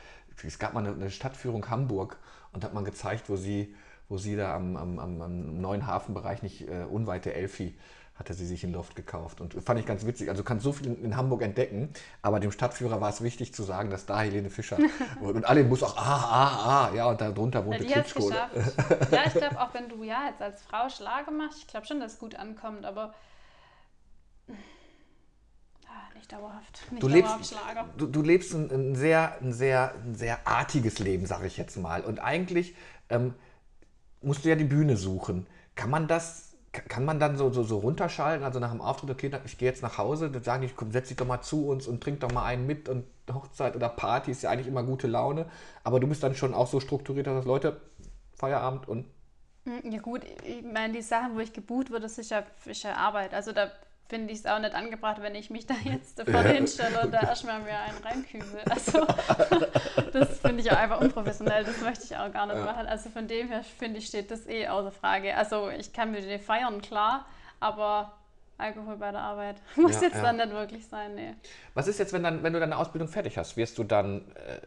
es 0.44 0.58
gab 0.58 0.74
mal 0.74 0.80
eine, 0.80 0.96
eine 0.96 1.12
Stadtführung 1.12 1.70
Hamburg 1.70 2.18
und 2.52 2.64
hat 2.64 2.74
man 2.74 2.84
gezeigt, 2.84 3.30
wo 3.30 3.36
sie, 3.36 3.76
wo 4.10 4.18
sie 4.18 4.36
da 4.36 4.56
am, 4.56 4.76
am, 4.76 4.98
am, 4.98 5.22
am 5.22 5.62
neuen 5.62 5.86
Hafenbereich 5.86 6.42
nicht 6.42 6.68
äh, 6.68 6.86
unweit 6.90 7.26
der 7.26 7.36
Elfi 7.36 7.78
hatte 8.18 8.34
sie 8.34 8.46
sich 8.46 8.64
in 8.64 8.74
Loft 8.74 8.96
gekauft 8.96 9.42
und 9.42 9.54
fand 9.64 9.80
ich 9.80 9.86
ganz 9.86 10.06
witzig. 10.06 10.30
Also 10.30 10.42
du 10.42 10.48
kannst 10.48 10.64
so 10.64 10.72
viel 10.72 10.88
in, 10.88 11.16
Hamburg 11.16 11.44
entdecken, 11.44 11.90
aber 12.22 12.40
dem 12.40 12.52
Stadtführer 12.52 13.00
war 13.00 13.10
es 13.10 13.22
wichtig 13.22 13.54
zu 13.54 13.64
sagen, 13.64 13.90
dass 13.90 14.06
da 14.06 14.22
Helene 14.22 14.50
Fischer 14.50 14.78
wohnt. 15.20 15.36
und 15.36 15.46
alle 15.46 15.64
Bus 15.64 15.84
auch 15.84 15.96
ah 15.98 16.02
ah 16.02 16.88
ah 16.90 16.96
ja 16.96 17.06
und 17.06 17.22
darunter 17.22 17.60
Ja, 17.60 17.66
wohnte 17.66 17.96
hat 17.96 18.06
es 18.06 18.14
Klitschko. 18.14 18.30
ja, 19.12 19.24
ich 19.26 19.34
glaube, 19.34 19.62
auch 19.62 19.74
wenn 19.74 19.90
du 19.90 20.04
ja 20.04 20.30
jetzt 20.30 20.42
als 20.42 20.62
Frau 20.64 20.90
Schlager 20.90 21.32
machst, 21.32 21.60
ich 21.60 21.68
glaube 21.68 21.86
schon, 21.86 22.00
dass 22.00 22.14
es 22.14 22.20
gut 22.20 22.36
ankommt, 22.36 22.86
aber 22.86 23.14
ah, 25.86 26.14
nicht 26.16 26.32
dauerhaft. 26.32 26.92
Nicht 26.92 27.04
Du 27.04 27.08
dauerhaft 27.08 27.52
lebst, 27.52 27.56
du, 27.98 28.08
du 28.08 28.22
lebst 28.24 28.54
ein, 28.54 28.72
ein, 28.72 28.96
sehr, 28.96 29.40
ein, 29.42 29.54
sehr, 29.54 29.94
ein 29.94 30.16
sehr 30.16 30.48
artiges 30.48 30.98
Leben, 30.98 31.28
sage 31.28 31.46
ich 31.46 31.58
jetzt 31.58 31.78
mal. 31.78 32.02
Und 32.02 32.20
eigentlich 32.20 32.76
ähm, 33.10 33.36
musst 34.22 34.44
du 34.44 34.50
ja 34.50 34.56
die 34.56 34.64
Bühne 34.64 34.98
suchen. 34.98 35.46
Kann 35.76 35.92
man 35.92 36.08
das, 36.08 36.47
kann 36.74 37.06
man 37.06 37.20
dann 37.20 37.38
so, 37.38 37.52
so, 37.52 37.64
so 37.64 37.80
runterschalten, 37.80 38.44
also 38.46 38.60
nach 38.60 38.72
dem 38.72 38.82
Auftritt, 38.82 39.10
okay, 39.10 39.32
ich 39.46 39.58
gehe 39.58 39.68
jetzt 39.70 39.82
nach 39.82 39.98
Hause, 39.98 40.30
dann 40.30 40.44
sagen 40.44 40.62
die, 40.62 40.70
komm, 40.70 40.92
setz 40.92 41.08
dich 41.08 41.18
doch 41.18 41.26
mal 41.28 41.42
zu 41.42 41.68
uns 41.68 41.88
und 41.88 42.02
trink 42.04 42.20
doch 42.20 42.32
mal 42.32 42.46
einen 42.46 42.68
mit 42.68 42.90
und 42.90 43.06
Hochzeit 43.34 43.76
oder 43.76 43.90
Party 43.90 44.32
ist 44.32 44.44
ja 44.44 44.50
eigentlich 44.52 44.68
immer 44.68 44.84
gute 44.84 45.08
Laune. 45.08 45.48
Aber 45.84 46.00
du 46.00 46.08
bist 46.08 46.24
dann 46.24 46.36
schon 46.36 46.54
auch 46.54 46.68
so 46.68 46.80
strukturiert, 46.80 47.28
dass 47.28 47.46
Leute, 47.46 47.82
Feierabend 48.38 48.88
und 48.88 49.06
Hm, 49.66 49.92
Ja 49.92 50.00
gut, 50.00 50.22
ich 50.44 50.64
meine, 50.64 50.94
die 50.94 51.02
Sachen, 51.02 51.36
wo 51.36 51.40
ich 51.40 51.54
gebucht 51.54 51.90
wurde, 51.90 52.02
das 52.02 52.18
ist 52.18 52.32
ja, 52.32 52.44
ist 52.66 52.84
ja 52.84 52.96
Arbeit. 52.96 53.34
Also 53.34 53.52
da 53.52 53.72
finde 54.08 54.32
ich 54.32 54.40
es 54.40 54.46
auch 54.46 54.60
nicht 54.60 54.74
angebracht, 54.74 55.22
wenn 55.22 55.36
ich 55.36 55.50
mich 55.50 55.66
da 55.66 55.74
jetzt 55.84 56.22
vorne 56.22 56.50
hinstelle 56.50 57.02
und 57.02 57.14
da 57.14 57.22
erstmal 57.22 57.60
mir 57.60 57.78
einen 57.80 57.98
reinkübel. 58.04 58.62
Also 58.70 59.06
das 60.14 60.40
finde 60.40 60.62
ich 60.62 60.72
auch 60.72 60.78
einfach 60.78 61.02
unprofessionell, 61.02 61.64
das 61.64 61.82
möchte 61.82 62.06
ich 62.06 62.16
auch 62.16 62.32
gar 62.32 62.46
nicht 62.46 62.64
machen. 62.64 62.88
Also 62.88 63.10
von 63.10 63.28
dem 63.28 63.50
her 63.50 63.64
finde 63.64 64.00
ich, 64.00 64.08
steht 64.08 64.32
das 64.32 64.48
eh 64.48 64.68
außer 64.68 64.92
Frage. 64.92 65.36
Also 65.36 65.70
ich 65.70 65.94
kann 65.94 66.12
mit 66.12 66.24
dir 66.24 66.40
feiern, 66.40 66.82
klar, 66.82 67.26
aber 67.60 68.14
Alkohol 68.58 68.98
bei 68.98 69.12
der 69.12 69.22
Arbeit 69.22 69.62
muss 69.76 69.96
Ja, 69.96 70.04
jetzt 70.04 70.16
ja. 70.16 70.22
dann 70.22 70.38
nicht 70.38 70.52
wirklich 70.52 70.88
sein, 70.88 71.16
nee. 71.16 71.36
Was 71.74 71.88
ist 71.88 72.00
jetzt, 72.00 72.14
wenn, 72.14 72.24
dann, 72.24 72.44
wenn 72.44 72.54
du 72.54 72.60
deine 72.60 72.78
Ausbildung 72.78 73.08
fertig 73.08 73.38
hast? 73.38 73.58
Wirst 73.58 73.78
du 73.78 73.84
dann 73.84 74.32
äh, 74.36 74.60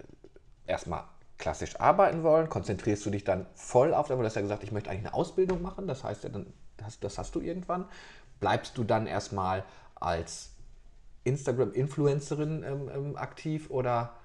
erstmal 0.66 1.04
klassisch 1.38 1.80
arbeiten 1.80 2.22
wollen? 2.22 2.48
Konzentrierst 2.48 3.04
du 3.06 3.10
dich 3.10 3.24
dann 3.24 3.46
voll 3.54 3.94
auf, 3.94 4.08
du 4.08 4.22
hast 4.22 4.36
ja 4.36 4.42
gesagt, 4.42 4.62
ich 4.62 4.72
möchte 4.72 4.90
eigentlich 4.90 5.06
eine 5.06 5.14
Ausbildung 5.14 5.62
machen, 5.62 5.88
das 5.88 6.04
heißt 6.04 6.24
ja, 6.24 6.30
dann, 6.30 6.52
das, 6.76 7.00
das 7.00 7.18
hast 7.18 7.34
du 7.34 7.40
irgendwann. 7.40 7.86
Bleibst 8.40 8.76
du 8.78 8.84
dann 8.84 9.06
erstmal 9.06 9.64
als 9.94 10.50
Instagram-Influencerin 11.24 12.62
ähm, 12.62 12.90
ähm, 12.94 13.16
aktiv 13.16 13.70
oder 13.70 14.16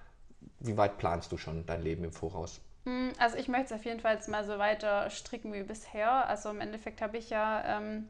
wie 0.60 0.78
weit 0.78 0.98
planst 0.98 1.32
du 1.32 1.38
schon 1.38 1.66
dein 1.66 1.82
Leben 1.82 2.04
im 2.04 2.12
Voraus? 2.14 2.62
Mm, 2.86 3.10
Also 3.20 3.38
ich 3.38 3.48
möchte 3.48 3.74
es 3.74 3.80
auf 3.80 3.86
jeden 3.86 4.00
Fall 4.00 4.16
jetzt 4.16 4.30
mal 4.30 4.44
so 4.46 4.58
weiter 4.58 5.10
stricken 5.10 5.54
wie 5.54 5.64
bisher. 5.64 6.28
Also 6.28 6.50
im 6.50 6.62
Endeffekt 6.62 7.02
habe 7.02 7.18
ich 7.18 7.30
ja 7.30 7.78
ähm, 7.80 8.10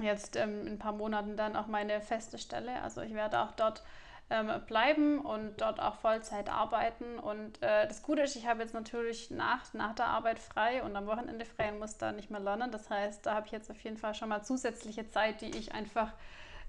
jetzt 0.00 0.36
ähm, 0.36 0.66
in 0.66 0.74
ein 0.74 0.78
paar 0.78 0.92
Monaten 0.92 1.36
dann 1.36 1.56
auch 1.56 1.66
meine 1.66 2.00
feste 2.00 2.38
Stelle. 2.38 2.82
Also 2.82 3.02
ich 3.02 3.14
werde 3.14 3.40
auch 3.40 3.52
dort 3.52 3.84
ähm, 4.30 4.48
bleiben 4.66 5.18
und 5.18 5.60
dort 5.60 5.80
auch 5.80 5.96
Vollzeit 5.96 6.48
arbeiten. 6.48 7.18
Und 7.18 7.60
äh, 7.62 7.86
das 7.88 8.02
Gute 8.02 8.22
ist, 8.22 8.36
ich 8.36 8.46
habe 8.46 8.62
jetzt 8.62 8.74
natürlich 8.74 9.30
nach, 9.30 9.74
nach 9.74 9.94
der 9.94 10.06
Arbeit 10.06 10.38
frei 10.38 10.82
und 10.82 10.94
am 10.94 11.06
Wochenende 11.06 11.44
frei 11.44 11.72
und 11.72 11.80
muss 11.80 11.98
da 11.98 12.12
nicht 12.12 12.30
mehr 12.30 12.40
lernen. 12.40 12.70
Das 12.70 12.88
heißt, 12.88 13.26
da 13.26 13.34
habe 13.34 13.46
ich 13.46 13.52
jetzt 13.52 13.70
auf 13.70 13.80
jeden 13.80 13.96
Fall 13.96 14.14
schon 14.14 14.28
mal 14.28 14.42
zusätzliche 14.42 15.08
Zeit, 15.08 15.40
die 15.40 15.50
ich 15.50 15.74
einfach 15.74 16.12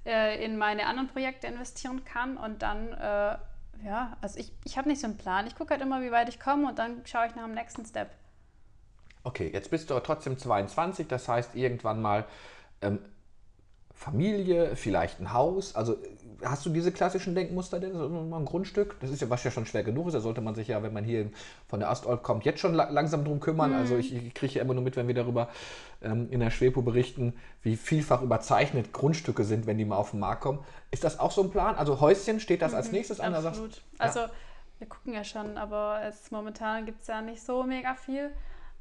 äh, 0.06 0.44
in 0.44 0.58
meine 0.58 0.88
anderen 0.88 1.08
Projekte 1.08 1.48
investieren 1.48 2.04
kann. 2.04 2.36
Und 2.36 2.64
dann, 2.64 2.94
äh, 2.94 3.38
ja, 3.86 4.18
also 4.22 4.40
ich, 4.40 4.52
ich 4.66 4.78
habe 4.80 4.90
nicht 4.90 5.00
so 5.00 5.06
einen 5.06 5.18
Plan. 5.18 5.46
Ich 5.46 5.56
gucke 5.56 5.72
halt 5.72 5.82
immer, 5.82 6.02
wie 6.02 6.12
weit 6.12 6.30
ich 6.30 6.40
komme 6.40 6.68
und 6.68 6.80
dann 6.80 7.06
schaue 7.06 7.28
ich 7.28 7.36
nach 7.36 7.46
dem 7.46 7.54
nächsten 7.54 7.86
Step. 7.86 8.10
Okay, 9.24 9.52
jetzt 9.54 9.70
bist 9.70 9.92
du 9.92 10.00
trotzdem 10.00 10.36
22, 10.36 11.08
das 11.08 11.28
heißt 11.28 11.56
irgendwann 11.56 12.02
mal 12.02 12.26
ähm, 12.82 12.98
Familie, 13.94 14.76
vielleicht 14.76 15.20
ein 15.20 15.32
Haus. 15.32 15.76
Also 15.76 15.98
hast 16.44 16.66
du 16.66 16.70
diese 16.70 16.92
klassischen 16.92 17.36
Denkmuster, 17.36 17.80
denn 17.80 17.94
so 17.94 18.06
ein 18.08 18.46
Grundstück? 18.46 19.00
Das 19.00 19.10
ist 19.10 19.22
ja 19.22 19.30
was 19.30 19.44
ja 19.44 19.52
schon 19.52 19.66
schwer 19.66 19.84
genug 19.84 20.08
ist. 20.08 20.14
Da 20.14 20.20
sollte 20.20 20.42
man 20.42 20.56
sich 20.56 20.68
ja, 20.70 20.82
wenn 20.84 20.94
man 20.94 21.04
hier 21.04 21.30
von 21.68 21.80
der 21.80 21.90
Astolp 21.90 22.24
kommt, 22.24 22.46
jetzt 22.46 22.60
schon 22.60 22.74
la 22.74 22.90
langsam 22.90 23.24
drum 23.24 23.40
kümmern. 23.40 23.74
Also 23.74 23.98
ich, 23.98 24.14
ich 24.16 24.34
kriege 24.34 24.54
ja 24.56 24.62
immer 24.62 24.74
nur 24.74 24.84
mit, 24.84 24.96
wenn 24.96 25.08
wir 25.08 25.16
darüber 25.16 25.50
ähm, 26.02 26.28
in 26.32 26.40
der 26.40 26.50
Schwepo 26.52 26.82
berichten, 26.82 27.34
wie 27.64 27.76
vielfach 27.76 28.22
überzeichnet 28.22 28.94
Grundstücke 28.94 29.44
sind, 29.44 29.66
wenn 29.68 29.78
die 29.78 29.86
mal 29.86 29.98
auf 29.98 30.12
den 30.12 30.20
Markt 30.20 30.42
kommen. 30.42 30.60
Ist 30.92 31.04
das 31.04 31.20
auch 31.20 31.32
so 31.32 31.42
ein 31.44 31.52
Plan? 31.52 31.76
Also 31.76 32.00
Häuschen 32.02 32.40
steht 32.40 32.62
das 32.62 32.74
als 32.74 32.92
nächstes 32.92 33.20
an? 33.20 33.34
Da 33.34 33.42
sagst- 33.42 33.60
Absolut. 33.62 33.82
Also 33.98 34.20
wir 34.80 34.88
gucken 34.88 35.14
ja 35.14 35.24
schon, 35.24 35.58
aber 35.58 36.02
es, 36.08 36.32
momentan 36.32 36.86
gibt 36.86 37.02
es 37.02 37.08
ja 37.08 37.22
nicht 37.22 37.42
so 37.44 37.64
mega 37.64 37.94
viel. 37.96 38.32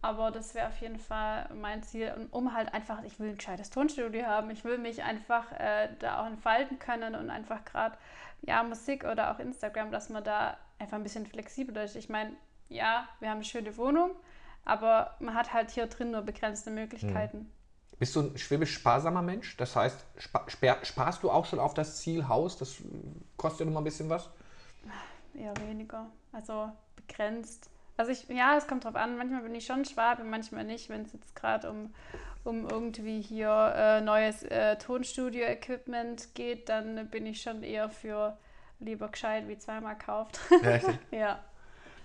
Aber 0.02 0.30
das 0.30 0.54
wäre 0.54 0.68
auf 0.68 0.80
jeden 0.80 0.98
Fall 0.98 1.48
mein 1.54 1.82
Ziel, 1.82 2.12
um- 2.16 2.28
um 2.30 2.54
halt 2.54 2.72
einfach, 2.72 3.02
ich 3.04 3.20
will 3.20 3.30
ein 3.30 3.36
gescheites 3.36 3.68
Tonstudio 3.68 4.24
haben, 4.24 4.50
ich 4.50 4.64
will 4.64 4.78
mich 4.78 5.02
einfach 5.02 5.52
äh, 5.52 5.88
da 5.98 6.22
auch 6.22 6.26
entfalten 6.26 6.78
können 6.78 7.14
und 7.14 7.28
einfach 7.28 7.64
gerade, 7.66 7.98
ja, 8.42 8.62
Musik 8.62 9.04
oder 9.04 9.30
auch 9.34 9.38
Instagram, 9.38 9.90
dass 9.92 10.08
man 10.08 10.24
da 10.24 10.56
einfach 10.78 10.96
ein 10.96 11.02
bisschen 11.02 11.26
flexibler 11.26 11.84
ist. 11.84 11.96
Ich 11.96 12.08
meine, 12.08 12.32
ja, 12.70 13.06
wir 13.20 13.28
haben 13.28 13.36
eine 13.36 13.44
schöne 13.44 13.76
Wohnung, 13.76 14.12
aber 14.64 15.16
man 15.20 15.34
hat 15.34 15.52
halt 15.52 15.70
hier 15.70 15.86
drin 15.86 16.12
nur 16.12 16.22
begrenzte 16.22 16.70
Möglichkeiten. 16.70 17.50
Bist 17.98 18.16
du 18.16 18.20
ein 18.22 18.38
schwäbisch 18.38 18.72
sparsamer 18.72 19.20
Mensch? 19.20 19.58
Das 19.58 19.76
heißt, 19.76 20.06
spa 20.16 20.46
sparst 20.82 21.22
du 21.22 21.30
auch 21.30 21.44
schon 21.44 21.58
auf 21.58 21.74
das 21.74 21.98
Ziel 21.98 22.26
Haus? 22.28 22.56
Das 22.56 22.76
kostet 23.36 23.60
ja 23.60 23.66
noch 23.66 23.74
mal 23.74 23.80
ein 23.80 23.84
bisschen 23.84 24.08
was. 24.08 24.30
Eher 25.34 25.54
weniger. 25.58 26.06
Also 26.32 26.70
begrenzt. 26.96 27.68
Also 28.00 28.12
ich, 28.12 28.26
ja, 28.34 28.56
es 28.56 28.66
kommt 28.66 28.86
drauf 28.86 28.96
an. 28.96 29.18
Manchmal 29.18 29.42
bin 29.42 29.54
ich 29.54 29.66
schon 29.66 29.84
Schwabe, 29.84 30.24
manchmal 30.24 30.64
nicht. 30.64 30.88
Wenn 30.88 31.02
es 31.02 31.12
jetzt 31.12 31.36
gerade 31.36 31.70
um, 31.70 31.92
um 32.44 32.66
irgendwie 32.66 33.20
hier 33.20 33.74
äh, 33.76 34.00
neues 34.00 34.42
äh, 34.44 34.76
Tonstudio-Equipment 34.76 36.34
geht, 36.34 36.70
dann 36.70 37.08
bin 37.08 37.26
ich 37.26 37.42
schon 37.42 37.62
eher 37.62 37.90
für 37.90 38.38
lieber 38.78 39.08
gescheit 39.08 39.48
wie 39.48 39.58
zweimal 39.58 39.98
kauft. 39.98 40.40
Ja. 41.10 41.40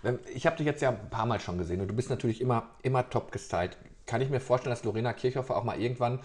Ähm, 0.04 0.20
Ich 0.34 0.46
habe 0.46 0.58
dich 0.58 0.66
jetzt 0.66 0.82
ja 0.82 0.90
ein 0.90 1.10
paar 1.10 1.26
Mal 1.26 1.40
schon 1.40 1.58
gesehen 1.58 1.80
und 1.80 1.88
du 1.88 1.96
bist 1.96 2.10
natürlich 2.10 2.42
immer, 2.42 2.68
immer 2.84 3.10
top 3.10 3.32
gestylt. 3.32 3.78
Kann 4.06 4.20
ich 4.20 4.30
mir 4.30 4.42
vorstellen, 4.42 4.76
dass 4.76 4.84
Lorena 4.84 5.14
Kirchhofer 5.14 5.56
auch 5.56 5.64
mal 5.64 5.80
irgendwann 5.80 6.20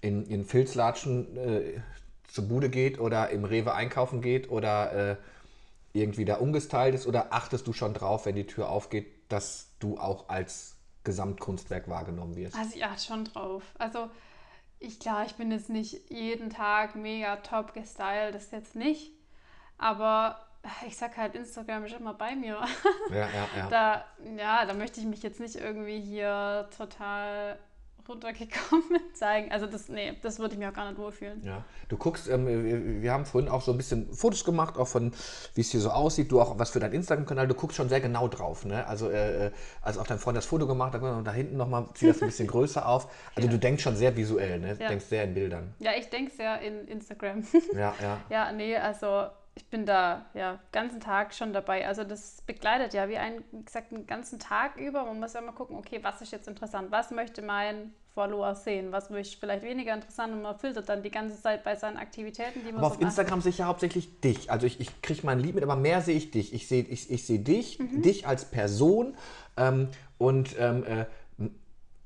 in, 0.00 0.26
in 0.26 0.44
Filzlatschen 0.44 1.36
äh, 1.36 1.80
zur 2.26 2.48
Bude 2.48 2.70
geht 2.70 2.98
oder 2.98 3.30
im 3.30 3.44
Rewe 3.44 3.72
einkaufen 3.72 4.20
geht 4.20 4.50
oder 4.50 5.10
äh, 5.12 5.16
irgendwie 5.92 6.24
da 6.24 6.36
umgestylt 6.36 6.94
ist 6.94 7.06
oder 7.06 7.32
achtest 7.32 7.66
du 7.66 7.72
schon 7.72 7.94
drauf, 7.94 8.26
wenn 8.26 8.34
die 8.34 8.46
Tür 8.46 8.68
aufgeht, 8.68 9.30
dass 9.30 9.70
du 9.78 9.98
auch 9.98 10.28
als 10.28 10.76
Gesamtkunstwerk 11.04 11.88
wahrgenommen 11.88 12.36
wirst? 12.36 12.56
Also 12.56 12.76
ich 12.76 12.84
achte 12.84 13.04
schon 13.04 13.24
drauf. 13.24 13.62
Also 13.78 14.10
ich 14.78 14.98
klar, 14.98 15.24
ich 15.26 15.34
bin 15.34 15.50
jetzt 15.50 15.68
nicht 15.68 16.10
jeden 16.10 16.50
Tag 16.50 16.96
mega 16.96 17.36
top 17.36 17.74
gestylt, 17.74 18.34
das 18.34 18.50
jetzt 18.50 18.74
nicht. 18.74 19.12
Aber 19.78 20.38
ich 20.86 20.96
sag 20.96 21.16
halt, 21.16 21.34
Instagram 21.34 21.84
ist 21.84 21.94
immer 21.94 22.14
bei 22.14 22.36
mir. 22.36 22.60
Ja, 23.10 23.16
ja, 23.16 23.48
ja. 23.56 23.66
Da, 23.70 24.04
ja, 24.36 24.64
da 24.64 24.74
möchte 24.74 25.00
ich 25.00 25.06
mich 25.06 25.22
jetzt 25.22 25.40
nicht 25.40 25.56
irgendwie 25.56 26.00
hier 26.00 26.68
total 26.76 27.58
runtergekommen 28.08 29.00
zeigen. 29.14 29.50
Also 29.52 29.66
das, 29.66 29.88
nee, 29.88 30.12
das 30.22 30.38
würde 30.38 30.54
ich 30.54 30.58
mir 30.58 30.68
auch 30.70 30.74
gar 30.74 30.88
nicht 30.88 30.98
wohlfühlen. 30.98 31.42
Ja, 31.44 31.64
du 31.88 31.96
guckst, 31.96 32.28
ähm, 32.28 32.46
wir, 32.46 33.02
wir 33.02 33.12
haben 33.12 33.24
vorhin 33.26 33.50
auch 33.50 33.62
so 33.62 33.72
ein 33.72 33.76
bisschen 33.76 34.12
Fotos 34.12 34.44
gemacht, 34.44 34.76
auch 34.76 34.88
von, 34.88 35.12
wie 35.54 35.60
es 35.60 35.70
hier 35.70 35.80
so 35.80 35.90
aussieht. 35.90 36.30
Du 36.32 36.40
auch 36.40 36.58
was 36.58 36.70
für 36.70 36.80
deinen 36.80 36.94
Instagram-Kanal, 36.94 37.48
du 37.48 37.54
guckst 37.54 37.76
schon 37.76 37.88
sehr 37.88 38.00
genau 38.00 38.28
drauf. 38.28 38.64
Ne? 38.64 38.86
Also, 38.86 39.10
äh, 39.10 39.46
äh, 39.46 39.50
als 39.80 39.98
auch 39.98 40.06
dein 40.06 40.18
Freund 40.18 40.36
das 40.36 40.46
Foto 40.46 40.66
gemacht 40.66 40.94
hat, 40.94 41.02
da 41.02 41.32
hinten 41.32 41.56
nochmal, 41.56 41.86
zieh 41.94 42.06
das 42.08 42.20
ein 42.22 42.28
bisschen 42.28 42.46
größer 42.48 42.86
auf. 42.88 43.08
Also, 43.34 43.48
du 43.48 43.58
denkst 43.58 43.82
schon 43.82 43.96
sehr 43.96 44.16
visuell, 44.16 44.58
ne? 44.58 44.76
Du 44.76 44.82
Ja. 44.82 44.88
denkst 44.88 45.06
sehr 45.06 45.24
in 45.24 45.34
Bildern. 45.34 45.74
Ja, 45.78 45.92
ich 45.98 46.08
denke 46.08 46.32
sehr 46.34 46.60
in 46.60 46.86
Instagram. 46.88 47.44
Ja, 47.74 47.94
ja. 48.00 48.18
ja, 48.30 48.52
nee, 48.52 48.76
also 48.76 49.26
ich 49.54 49.66
bin 49.66 49.84
da 49.84 50.26
ja 50.34 50.58
ganzen 50.72 51.00
Tag 51.00 51.34
schon 51.34 51.52
dabei. 51.52 51.86
Also 51.86 52.04
das 52.04 52.42
begleitet 52.46 52.94
ja 52.94 53.08
wie 53.08 53.18
ein, 53.18 53.44
wie 53.52 53.64
gesagt, 53.64 53.92
einen 53.92 54.06
ganzen 54.06 54.38
Tag 54.38 54.76
über. 54.76 55.04
Man 55.04 55.20
muss 55.20 55.34
ja 55.34 55.40
mal 55.42 55.52
gucken, 55.52 55.76
okay, 55.76 56.00
was 56.02 56.22
ist 56.22 56.32
jetzt 56.32 56.48
interessant? 56.48 56.90
Was 56.90 57.10
möchte 57.10 57.42
mein 57.42 57.92
Follower 58.14 58.54
sehen? 58.54 58.92
Was 58.92 59.10
möchte 59.10 59.34
ich 59.34 59.40
vielleicht 59.40 59.62
weniger 59.62 59.94
interessant? 59.94 60.32
Und 60.32 60.42
man 60.42 60.58
filtert 60.58 60.88
dann 60.88 61.02
die 61.02 61.10
ganze 61.10 61.40
Zeit 61.40 61.64
bei 61.64 61.76
seinen 61.76 61.98
Aktivitäten, 61.98 62.60
die 62.60 62.72
man 62.72 62.76
Aber 62.76 62.88
so 62.88 62.94
auf 62.94 63.00
macht. 63.00 63.02
Instagram 63.02 63.42
sehe 63.42 63.50
ich 63.50 63.58
ja 63.58 63.66
hauptsächlich 63.66 64.20
dich. 64.20 64.50
Also 64.50 64.66
ich, 64.66 64.80
ich 64.80 65.02
kriege 65.02 65.20
mein 65.24 65.38
Lied 65.38 65.54
mit, 65.54 65.64
aber 65.64 65.76
mehr 65.76 66.00
sehe 66.00 66.16
ich 66.16 66.30
dich. 66.30 66.54
Ich 66.54 66.66
sehe 66.66 66.84
ich, 66.84 67.10
ich 67.10 67.26
sehe 67.26 67.38
dich, 67.40 67.78
Mhm. 67.78 68.00
dich 68.02 68.26
als 68.26 68.46
Person 68.46 69.16
ähm, 69.58 69.88
und 70.16 70.56
ähm, 70.58 70.84
äh, 70.84 71.04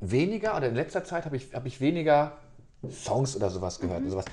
weniger, 0.00 0.56
oder 0.56 0.68
in 0.68 0.74
letzter 0.74 1.04
Zeit 1.04 1.24
habe 1.24 1.37
ich, 1.37 1.54
hab 1.54 1.64
ich 1.66 1.80
weniger 1.80 2.38
Songs 2.90 3.37
oder 3.37 3.50
sowas 3.50 3.78
gehört. 3.80 4.00
Mhm. 4.00 4.06
Oder 4.06 4.12
sowas. 4.12 4.24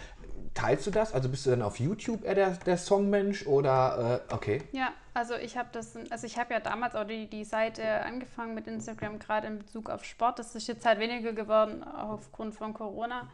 Teilst 0.53 0.85
du 0.85 0.91
das? 0.91 1.13
Also 1.13 1.29
bist 1.29 1.45
du 1.45 1.49
dann 1.49 1.63
auf 1.63 1.79
YouTube 1.79 2.23
eher 2.23 2.35
der, 2.35 2.51
der 2.51 2.77
Songmensch 2.77 3.47
oder 3.47 4.21
äh, 4.29 4.33
okay? 4.33 4.61
Ja, 4.71 4.93
also 5.15 5.35
ich 5.35 5.57
habe 5.57 5.69
das, 5.71 5.95
also 6.11 6.27
ich 6.27 6.37
habe 6.37 6.53
ja 6.53 6.59
damals 6.59 6.95
auch 6.95 7.05
die, 7.05 7.27
die 7.27 7.43
Seite 7.43 7.83
angefangen 8.03 8.53
mit 8.53 8.67
Instagram, 8.67 9.17
gerade 9.17 9.47
in 9.47 9.59
Bezug 9.59 9.89
auf 9.89 10.05
Sport. 10.05 10.39
Das 10.39 10.55
ist 10.55 10.67
jetzt 10.67 10.85
halt 10.85 10.99
weniger 10.99 11.33
geworden 11.33 11.83
aufgrund 11.83 12.53
von 12.53 12.73
Corona, 12.73 13.29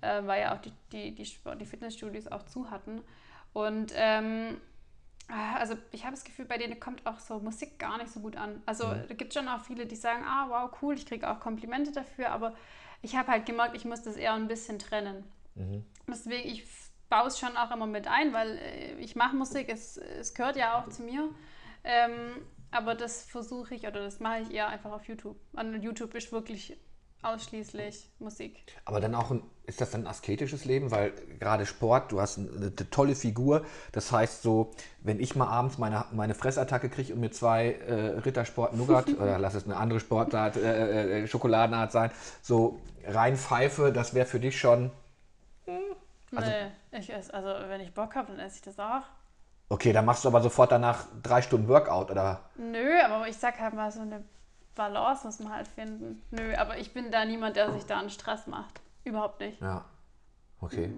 äh, 0.00 0.22
weil 0.24 0.42
ja 0.42 0.54
auch 0.54 0.60
die, 0.60 0.72
die, 0.92 1.14
die, 1.14 1.24
Sport, 1.24 1.60
die 1.60 1.66
Fitnessstudios 1.66 2.26
auch 2.28 2.44
zu 2.44 2.68
hatten. 2.70 3.00
Und 3.52 3.92
ähm, 3.94 4.56
ah, 5.28 5.56
also 5.58 5.74
ich 5.92 6.02
habe 6.04 6.16
das 6.16 6.24
Gefühl, 6.24 6.46
bei 6.46 6.58
denen 6.58 6.80
kommt 6.80 7.06
auch 7.06 7.20
so 7.20 7.38
Musik 7.38 7.78
gar 7.78 7.98
nicht 7.98 8.10
so 8.10 8.20
gut 8.20 8.36
an. 8.36 8.60
Also 8.66 8.92
da 8.92 9.14
gibt 9.14 9.34
es 9.34 9.34
schon 9.34 9.48
auch 9.48 9.60
viele, 9.60 9.86
die 9.86 9.96
sagen, 9.96 10.24
ah 10.24 10.46
wow, 10.48 10.70
cool, 10.82 10.94
ich 10.94 11.06
kriege 11.06 11.30
auch 11.30 11.38
Komplimente 11.38 11.92
dafür, 11.92 12.30
aber 12.30 12.54
ich 13.02 13.14
habe 13.14 13.30
halt 13.30 13.46
gemerkt, 13.46 13.76
ich 13.76 13.84
muss 13.84 14.02
das 14.02 14.16
eher 14.16 14.34
ein 14.34 14.48
bisschen 14.48 14.80
trennen. 14.80 15.24
Deswegen, 16.08 16.48
ich 16.48 16.64
baue 17.08 17.28
es 17.28 17.38
schon 17.38 17.56
auch 17.56 17.70
immer 17.70 17.86
mit 17.86 18.06
ein, 18.06 18.32
weil 18.32 18.58
äh, 18.58 18.94
ich 18.98 19.16
mache 19.16 19.36
Musik, 19.36 19.68
es, 19.68 19.96
es 19.96 20.34
gehört 20.34 20.56
ja 20.56 20.78
auch 20.78 20.88
zu 20.88 21.02
mir. 21.02 21.28
Ähm, 21.84 22.42
aber 22.70 22.94
das 22.94 23.22
versuche 23.22 23.74
ich 23.74 23.82
oder 23.86 24.02
das 24.02 24.20
mache 24.20 24.40
ich 24.40 24.52
eher 24.52 24.68
einfach 24.68 24.92
auf 24.92 25.06
YouTube. 25.06 25.36
Und 25.52 25.82
YouTube 25.82 26.14
ist 26.14 26.32
wirklich 26.32 26.76
ausschließlich 27.22 28.10
Musik. 28.18 28.64
Aber 28.84 29.00
dann 29.00 29.14
auch, 29.14 29.30
ein, 29.30 29.42
ist 29.64 29.80
das 29.80 29.90
dann 29.90 30.02
ein 30.02 30.06
asketisches 30.06 30.64
Leben? 30.64 30.90
Weil 30.90 31.12
gerade 31.40 31.66
Sport, 31.66 32.12
du 32.12 32.20
hast 32.20 32.38
eine, 32.38 32.74
tolle 32.74 33.14
Figur. 33.14 33.64
Das 33.92 34.12
heißt 34.12 34.42
so, 34.42 34.72
wenn 35.02 35.20
ich 35.20 35.34
mal 35.34 35.48
abends 35.48 35.78
meine, 35.78 36.04
meine 36.12 36.34
Fressattacke 36.34 36.88
kriege 36.88 37.14
und 37.14 37.20
mir 37.20 37.30
zwei 37.30 37.72
äh, 37.72 38.18
Rittersport 38.18 38.74
Nougat 38.74 39.08
oder 39.20 39.38
lass 39.38 39.54
es 39.54 39.64
eine 39.64 39.76
andere 39.76 40.00
Sportart, 40.00 40.56
äh, 40.56 41.22
äh, 41.22 41.26
Schokoladenart 41.26 41.92
sein, 41.92 42.10
so 42.42 42.80
rein 43.04 43.36
pfeife, 43.36 43.92
das 43.92 44.14
wäre 44.14 44.26
für 44.26 44.40
dich 44.40 44.58
schon, 44.58 44.90
Also- 46.36 46.50
nee, 46.50 46.98
ich 46.98 47.12
esse, 47.12 47.32
also 47.34 47.48
wenn 47.68 47.80
ich 47.80 47.92
Bock 47.94 48.14
habe, 48.14 48.32
dann 48.32 48.40
esse 48.40 48.56
ich 48.56 48.62
das 48.62 48.78
auch. 48.78 49.02
okay, 49.68 49.92
dann 49.92 50.04
machst 50.04 50.24
du 50.24 50.28
aber 50.28 50.40
sofort 50.40 50.72
danach 50.72 51.06
drei 51.22 51.42
Stunden 51.42 51.68
Workout 51.68 52.10
oder 52.10 52.40
Nö, 52.56 53.00
aber 53.04 53.26
ich 53.28 53.36
sag 53.36 53.58
halt 53.58 53.74
mal 53.74 53.90
so 53.90 54.00
eine 54.00 54.22
Balance 54.74 55.26
muss 55.26 55.40
man 55.40 55.52
halt 55.54 55.68
finden. 55.68 56.22
Nö, 56.30 56.54
aber 56.56 56.78
ich 56.78 56.92
bin 56.92 57.10
da 57.10 57.24
niemand, 57.24 57.56
der 57.56 57.72
sich 57.72 57.86
da 57.86 57.98
einen 57.98 58.10
Stress 58.10 58.46
macht. 58.46 58.80
Überhaupt 59.04 59.40
nicht. 59.40 59.60
Ja, 59.62 59.84
okay. 60.60 60.92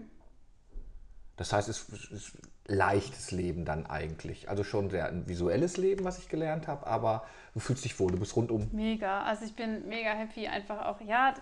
Das 1.37 1.53
heißt, 1.53 1.69
es 1.69 1.89
ist 1.89 2.37
leichtes 2.67 3.31
Leben 3.31 3.65
dann 3.65 3.87
eigentlich. 3.87 4.49
Also 4.49 4.65
schon 4.65 4.91
sehr 4.91 5.07
ein 5.09 5.29
visuelles 5.29 5.77
Leben, 5.77 6.05
was 6.05 6.19
ich 6.19 6.29
gelernt 6.29 6.67
habe, 6.67 6.87
aber 6.87 7.25
du 7.55 7.61
fühlst 7.61 7.85
dich 7.85 7.99
wohl, 8.01 8.11
du 8.11 8.19
bist 8.19 8.35
rundum. 8.37 8.69
Mega. 8.73 9.23
Also 9.23 9.45
ich 9.45 9.55
bin 9.55 9.89
mega 9.89 10.11
happy, 10.11 10.49
einfach 10.49 10.85
auch, 10.87 11.01
ja, 11.01 11.35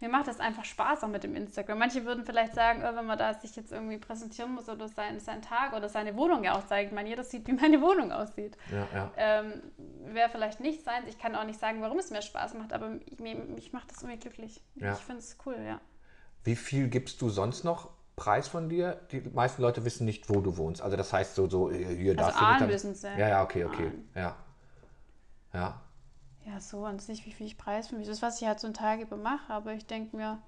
mir 0.00 0.08
macht 0.08 0.26
das 0.28 0.40
einfach 0.40 0.64
Spaß 0.64 1.04
auch 1.04 1.08
mit 1.08 1.22
dem 1.24 1.36
Instagram. 1.36 1.78
Manche 1.78 2.04
würden 2.06 2.24
vielleicht 2.24 2.54
sagen, 2.54 2.82
oh, 2.82 2.96
wenn 2.96 3.04
man 3.06 3.18
da 3.18 3.34
sich 3.34 3.54
jetzt 3.54 3.70
irgendwie 3.70 3.98
präsentieren 3.98 4.54
muss 4.54 4.68
oder 4.68 4.88
sein, 4.88 5.20
sein 5.20 5.42
Tag 5.42 5.74
oder 5.74 5.88
seine 5.88 6.16
Wohnung 6.16 6.42
ja 6.42 6.54
auch 6.54 6.66
zeigen. 6.66 6.88
Ich 6.88 6.94
meine, 6.94 7.08
jeder 7.10 7.22
sieht, 7.22 7.46
wie 7.46 7.52
meine 7.52 7.80
Wohnung 7.82 8.10
aussieht. 8.10 8.56
Ja, 8.72 8.86
ja. 8.94 9.12
Ähm, 9.16 9.62
Wäre 10.14 10.28
vielleicht 10.30 10.60
nicht 10.60 10.82
sein. 10.84 11.02
Ich 11.06 11.18
kann 11.18 11.34
auch 11.36 11.44
nicht 11.44 11.60
sagen, 11.60 11.82
warum 11.82 11.98
es 11.98 12.10
mir 12.10 12.22
Spaß 12.22 12.54
macht, 12.54 12.72
aber 12.72 12.92
ich, 13.06 13.18
mir, 13.20 13.34
mich 13.36 13.72
macht 13.72 13.90
das 13.90 14.02
irgendwie 14.02 14.18
glücklich. 14.20 14.62
Ja. 14.76 14.92
Ich 14.94 14.98
finde 15.00 15.20
es 15.20 15.36
cool, 15.44 15.56
ja. 15.64 15.80
Wie 16.44 16.56
viel 16.56 16.88
gibst 16.88 17.20
du 17.20 17.28
sonst 17.28 17.64
noch 17.64 17.90
Preis 18.16 18.48
von 18.48 18.68
dir? 18.70 19.00
Die 19.12 19.20
meisten 19.20 19.60
Leute 19.60 19.84
wissen 19.84 20.06
nicht, 20.06 20.30
wo 20.30 20.40
du 20.40 20.56
wohnst. 20.56 20.80
Also 20.80 20.96
das 20.96 21.12
heißt 21.12 21.34
so, 21.34 21.48
so 21.48 21.70
hier 21.70 22.12
Also 22.12 22.14
darfst 22.14 22.40
du 22.40 22.44
Aalen 22.44 22.66
nicht- 22.66 22.84
wissen. 22.84 22.96
Ja, 23.18 23.28
ja, 23.28 23.42
okay, 23.42 23.64
okay. 23.66 23.86
Aalen. 23.86 24.08
Ja. 24.14 24.36
Ja. 25.52 25.82
Ja, 26.46 26.58
so 26.60 26.84
an 26.84 26.98
sich, 26.98 27.26
wie 27.26 27.32
viel 27.32 27.46
ich 27.46 27.58
preis 27.58 27.88
für 27.88 27.96
mich. 27.96 28.06
Das 28.06 28.16
ist, 28.16 28.22
was 28.22 28.40
ich 28.40 28.48
halt 28.48 28.60
so 28.60 28.66
einen 28.66 28.74
Tag 28.74 29.00
über 29.00 29.16
mache, 29.16 29.52
aber 29.52 29.72
ich 29.74 29.86
denke 29.86 30.16
mir, 30.16 30.38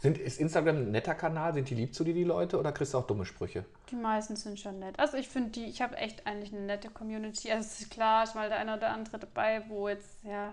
Sind, 0.00 0.18
ist 0.18 0.38
Instagram 0.40 0.76
ein 0.76 0.90
netter 0.90 1.14
Kanal? 1.14 1.54
Sind 1.54 1.70
die 1.70 1.74
lieb 1.74 1.94
zu 1.94 2.04
dir, 2.04 2.14
die 2.14 2.24
Leute, 2.24 2.58
oder 2.58 2.70
kriegst 2.72 2.94
du 2.94 2.98
auch 2.98 3.06
dumme 3.06 3.24
Sprüche? 3.24 3.64
Die 3.90 3.96
meisten 3.96 4.36
sind 4.36 4.60
schon 4.60 4.78
nett. 4.78 4.98
Also 4.98 5.16
ich 5.16 5.28
finde 5.28 5.50
die, 5.50 5.64
ich 5.64 5.80
habe 5.82 5.96
echt 5.96 6.26
eigentlich 6.26 6.52
eine 6.52 6.62
nette 6.66 6.90
Community. 6.90 7.50
Also 7.50 7.66
es 7.66 7.80
ist 7.80 7.90
klar, 7.90 8.24
ist 8.24 8.34
mal 8.34 8.48
der 8.48 8.58
eine 8.58 8.76
oder 8.76 8.90
andere 8.90 9.18
dabei, 9.18 9.64
wo 9.68 9.88
jetzt, 9.88 10.22
ja, 10.24 10.52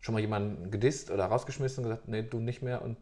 Schon 0.00 0.14
mal 0.14 0.20
jemanden 0.20 0.70
gedisst 0.70 1.10
oder 1.10 1.26
rausgeschmissen 1.26 1.84
und 1.84 1.90
gesagt, 1.90 2.08
nee, 2.08 2.22
du 2.22 2.38
nicht 2.40 2.62
mehr 2.62 2.80
und 2.82 2.96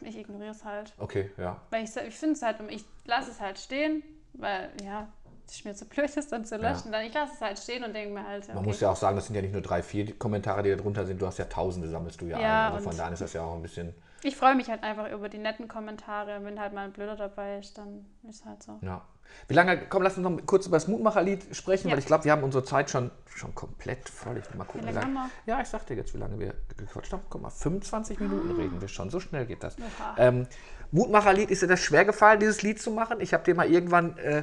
ich 0.00 0.16
ignoriere 0.18 0.50
es 0.50 0.64
halt. 0.64 0.92
okay, 0.98 1.30
ja. 1.36 1.60
Weil 1.70 1.84
ich, 1.84 1.94
ich 1.96 2.14
finde 2.16 2.34
es 2.34 2.42
halt, 2.42 2.56
ich 2.70 2.84
lasse 3.04 3.30
es 3.30 3.40
halt 3.40 3.58
stehen, 3.58 4.02
weil, 4.32 4.72
ja, 4.82 5.08
es 5.48 5.56
ist 5.56 5.64
mir 5.64 5.74
zu 5.74 5.86
blöd, 5.86 6.10
es 6.14 6.28
dann 6.28 6.44
zu 6.44 6.56
löschen. 6.56 6.92
Dann 6.92 7.04
ich 7.06 7.14
lasse 7.14 7.32
es 7.34 7.40
halt 7.40 7.58
stehen 7.58 7.82
und 7.82 7.94
denke 7.94 8.12
mir 8.12 8.26
halt, 8.26 8.46
ja, 8.46 8.54
Man 8.54 8.58
okay. 8.58 8.68
muss 8.68 8.80
ja 8.80 8.90
auch 8.90 8.96
sagen, 8.96 9.16
das 9.16 9.26
sind 9.26 9.34
ja 9.34 9.42
nicht 9.42 9.52
nur 9.52 9.62
drei, 9.62 9.82
vier 9.82 10.18
Kommentare, 10.18 10.62
die 10.62 10.70
da 10.70 10.76
drunter 10.76 11.06
sind, 11.06 11.20
du 11.20 11.26
hast 11.26 11.38
ja 11.38 11.46
Tausende, 11.46 11.88
sammelst 11.88 12.20
du 12.20 12.26
ja, 12.26 12.38
Ja, 12.38 12.66
ein. 12.68 12.74
Also 12.74 12.88
von 12.90 12.96
daher 12.96 13.12
ist 13.12 13.22
das 13.22 13.32
ja 13.32 13.42
auch 13.42 13.54
ein 13.54 13.62
bisschen. 13.62 13.94
Ich 14.24 14.36
freue 14.36 14.54
mich 14.56 14.68
halt 14.68 14.82
einfach 14.82 15.10
über 15.10 15.28
die 15.28 15.38
netten 15.38 15.68
Kommentare. 15.68 16.40
Wenn 16.42 16.60
halt 16.60 16.72
mal 16.74 16.84
ein 16.84 16.92
Blöder 16.92 17.16
dabei 17.16 17.58
ist, 17.58 17.78
dann 17.78 18.04
ist 18.28 18.44
halt 18.44 18.62
so. 18.62 18.78
Ja. 18.82 19.02
Wie 19.46 19.54
lange, 19.54 19.78
komm, 19.88 20.02
lass 20.02 20.16
uns 20.18 20.28
noch 20.28 20.46
kurz 20.46 20.66
über 20.66 20.76
das 20.76 20.88
Mutmacherlied 20.88 21.54
sprechen, 21.54 21.88
Ja. 21.88 21.92
weil 21.92 21.98
ich 22.00 22.06
glaube, 22.06 22.24
wir 22.24 22.32
haben 22.32 22.42
unsere 22.42 22.64
Zeit 22.64 22.90
schon, 22.90 23.10
schon 23.34 23.54
komplett 23.54 24.08
voll. 24.08 24.38
Ich 24.38 24.54
mal 24.54 24.64
gucken, 24.64 24.88
Wie 24.88 24.92
lange 24.92 25.06
haben 25.06 25.14
wir? 25.14 25.30
Ja, 25.46 25.60
ich 25.60 25.68
sag 25.68 25.86
dir 25.86 25.96
jetzt, 25.96 26.12
wie 26.14 26.18
lange 26.18 26.38
wir 26.38 26.54
gequatscht 26.76 27.12
haben. 27.12 27.22
Guck 27.30 27.42
mal, 27.42 27.50
25 27.50 28.18
Minuten 28.20 28.50
reden 28.56 28.80
wir 28.80 28.88
schon. 28.88 29.10
So 29.10 29.20
schnell 29.20 29.46
geht 29.46 29.62
das. 29.62 29.76
Ähm, 30.16 30.46
Mutmacherlied, 30.90 31.50
ist 31.50 31.62
dir 31.62 31.66
das 31.68 31.80
schwer 31.80 32.04
gefallen, 32.04 32.40
dieses 32.40 32.62
Lied 32.62 32.80
zu 32.80 32.90
machen? 32.90 33.20
Ich 33.20 33.32
habe 33.34 33.44
dir 33.44 33.54
mal 33.54 33.70
irgendwann 33.70 34.16
äh, 34.18 34.42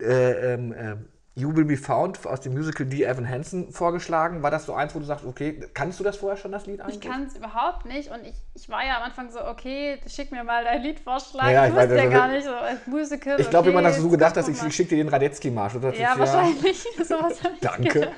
äh, 0.00 0.54
ähm, 0.54 0.74
ähm, 0.76 1.08
You 1.36 1.54
Will 1.56 1.64
Be 1.64 1.76
Found 1.76 2.24
aus 2.26 2.40
dem 2.42 2.54
Musical 2.54 2.86
Die 2.86 3.02
Evan 3.02 3.28
Hansen 3.28 3.72
vorgeschlagen. 3.72 4.42
War 4.44 4.52
das 4.52 4.66
so 4.66 4.74
eins, 4.74 4.94
wo 4.94 5.00
du 5.00 5.04
sagst, 5.04 5.24
okay, 5.24 5.68
kannst 5.74 5.98
du 5.98 6.04
das 6.04 6.16
vorher 6.16 6.36
schon, 6.36 6.52
das 6.52 6.66
Lied 6.66 6.80
eigentlich? 6.80 6.96
Ich 6.96 7.00
kann 7.00 7.24
es 7.24 7.36
überhaupt 7.36 7.86
nicht 7.86 8.10
und 8.10 8.24
ich, 8.24 8.36
ich 8.54 8.68
war 8.68 8.84
ja 8.86 8.98
am 8.98 9.02
Anfang 9.02 9.30
so, 9.30 9.44
okay, 9.44 9.98
schick 10.06 10.30
mir 10.30 10.44
mal 10.44 10.62
dein 10.62 10.82
Liedvorschlag. 10.82 11.50
Ja, 11.50 11.66
ich 11.66 11.72
ich 11.72 11.76
wusste 11.76 11.96
ja 11.96 12.02
also- 12.02 12.12
gar 12.12 12.28
nicht, 12.28 12.44
so 12.44 12.52
als 12.52 12.86
Musical. 12.86 13.40
Ich 13.40 13.50
glaube 13.50 13.70
okay, 13.70 13.82
dass 13.82 13.96
du 13.96 14.02
so 14.02 14.08
gedacht 14.10 14.36
gucken 14.36 14.46
ich, 14.46 14.62
ich 14.62 14.74
schicke 14.74 14.90
dir 14.90 15.02
den 15.02 15.08
Radetzky-Marsch. 15.08 15.74
Ja, 15.74 16.12
ist 16.12 16.18
wahrscheinlich. 16.20 16.82
Sowas 17.02 17.40
ich 17.40 17.60
Danke. 17.60 17.88
gedacht. 17.88 18.12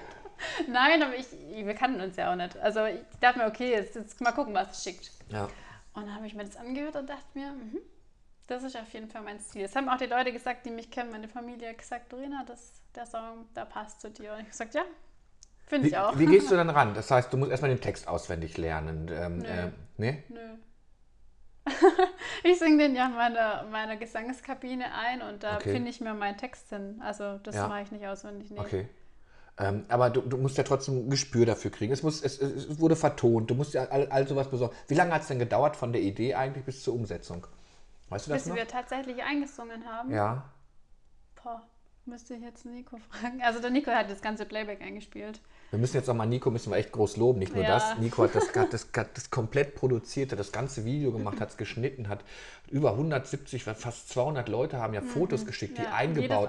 Nein, 0.68 1.02
aber 1.02 1.16
ich, 1.16 1.26
wir 1.64 1.74
kannten 1.74 2.02
uns 2.02 2.16
ja 2.16 2.30
auch 2.30 2.36
nicht. 2.36 2.58
Also 2.58 2.84
ich 2.84 3.00
dachte 3.20 3.38
mir, 3.38 3.46
okay, 3.46 3.70
jetzt, 3.70 3.94
jetzt 3.94 4.20
mal 4.20 4.32
gucken, 4.32 4.52
was 4.52 4.72
es 4.72 4.84
schickt. 4.84 5.10
Ja. 5.30 5.48
Und 5.94 6.06
dann 6.06 6.14
habe 6.14 6.26
ich 6.26 6.34
mir 6.34 6.44
das 6.44 6.56
angehört 6.56 6.96
und 6.96 7.08
dachte 7.08 7.24
mir, 7.32 7.52
mhm, 7.52 7.78
das 8.46 8.62
ist 8.62 8.76
auf 8.76 8.92
jeden 8.92 9.08
Fall 9.08 9.22
mein 9.22 9.38
Stil. 9.40 9.62
Das 9.62 9.74
haben 9.76 9.88
auch 9.88 9.96
die 9.98 10.06
Leute 10.06 10.32
gesagt, 10.32 10.66
die 10.66 10.70
mich 10.70 10.90
kennen, 10.90 11.10
meine 11.10 11.28
Familie 11.28 11.74
gesagt, 11.74 12.12
Dorina, 12.12 12.44
das, 12.46 12.80
der 12.94 13.06
Song, 13.06 13.46
der 13.54 13.64
passt 13.64 14.00
zu 14.00 14.10
dir. 14.10 14.32
Und 14.32 14.38
ich 14.38 14.44
habe 14.44 14.50
gesagt, 14.50 14.74
ja, 14.74 14.82
finde 15.66 15.88
ich 15.88 15.96
auch. 15.96 16.16
wie 16.18 16.26
gehst 16.26 16.50
du 16.50 16.54
dann 16.56 16.70
ran? 16.70 16.94
Das 16.94 17.10
heißt, 17.10 17.32
du 17.32 17.36
musst 17.36 17.50
erstmal 17.50 17.70
den 17.70 17.80
Text 17.80 18.06
auswendig 18.08 18.56
lernen. 18.56 19.08
Ähm, 19.12 19.38
Nö. 19.38 19.46
äh, 19.48 19.70
nee? 19.98 20.22
Nö. 20.28 20.56
ich 22.44 22.58
singe 22.60 22.78
den 22.84 22.94
ja 22.94 23.06
in 23.06 23.14
meiner, 23.14 23.64
meiner 23.64 23.96
Gesangskabine 23.96 24.84
ein 24.94 25.20
und 25.20 25.42
da 25.42 25.56
Okay. 25.56 25.72
finde 25.72 25.90
ich 25.90 26.00
mir 26.00 26.14
meinen 26.14 26.36
Text 26.36 26.68
hin. 26.68 27.00
Also 27.02 27.38
das 27.38 27.56
Ja. 27.56 27.66
mache 27.66 27.82
ich 27.82 27.90
nicht 27.90 28.06
auswendig. 28.06 28.50
Nee. 28.50 28.60
Okay. 28.60 28.88
Ähm, 29.58 29.84
aber 29.88 30.10
du, 30.10 30.20
du 30.20 30.36
musst 30.36 30.58
ja 30.58 30.64
trotzdem 30.64 31.06
ein 31.06 31.10
Gespür 31.10 31.46
dafür 31.46 31.70
kriegen. 31.72 31.92
Es, 31.92 32.02
muss, 32.02 32.22
es, 32.22 32.40
es 32.40 32.78
wurde 32.78 32.94
vertont. 32.94 33.50
Du 33.50 33.54
musst 33.54 33.74
ja 33.74 33.84
all, 33.86 34.06
all 34.10 34.28
sowas 34.28 34.48
besorgen. 34.50 34.76
Wie 34.86 34.94
lange 34.94 35.12
hat 35.12 35.22
es 35.22 35.28
denn 35.28 35.38
gedauert 35.38 35.76
von 35.76 35.92
der 35.92 36.02
Idee 36.02 36.34
eigentlich 36.34 36.64
bis 36.64 36.82
zur 36.84 36.94
Umsetzung? 36.94 37.46
Weißt 38.08 38.26
du 38.26 38.30
das 38.32 38.42
Bis 38.42 38.48
noch? 38.50 38.56
wir 38.56 38.68
tatsächlich 38.68 39.22
eingesungen 39.22 39.84
haben. 39.86 40.12
Ja. 40.12 40.44
Boah, 41.42 41.62
müsste 42.04 42.34
ich 42.34 42.42
jetzt 42.42 42.64
Nico 42.64 42.98
fragen. 43.10 43.42
Also 43.42 43.60
der 43.60 43.70
Nico 43.70 43.90
hat 43.90 44.10
das 44.10 44.20
ganze 44.22 44.46
Playback 44.46 44.80
eingespielt. 44.80 45.40
Wir 45.70 45.80
müssen 45.80 45.96
jetzt 45.96 46.08
auch 46.08 46.14
mal 46.14 46.26
Nico 46.26 46.48
müssen 46.52 46.70
wir 46.70 46.76
echt 46.76 46.92
groß 46.92 47.16
loben. 47.16 47.40
Nicht 47.40 47.52
nur 47.52 47.64
Ja. 47.64 47.70
das. 47.74 47.98
Nico 47.98 48.22
hat 48.22 48.36
das, 48.36 48.54
hat 48.54 48.72
das, 48.72 48.86
hat 48.96 49.16
das 49.16 49.30
komplett 49.30 49.74
produziert, 49.74 50.30
hat 50.30 50.38
das 50.38 50.52
ganze 50.52 50.84
Video 50.84 51.10
gemacht, 51.10 51.40
hat 51.40 51.50
es 51.50 51.56
geschnitten, 51.56 52.08
hat 52.08 52.20
über 52.70 52.92
170, 52.92 53.64
fast 53.64 54.08
200 54.10 54.48
Leute 54.48 54.78
haben 54.78 54.94
ja 54.94 55.00
Fotos 55.02 55.44
geschickt, 55.44 55.76
die 55.78 55.82
Mhm. 55.82 55.88
Ja, 55.88 55.94
eingebaut. 55.94 56.48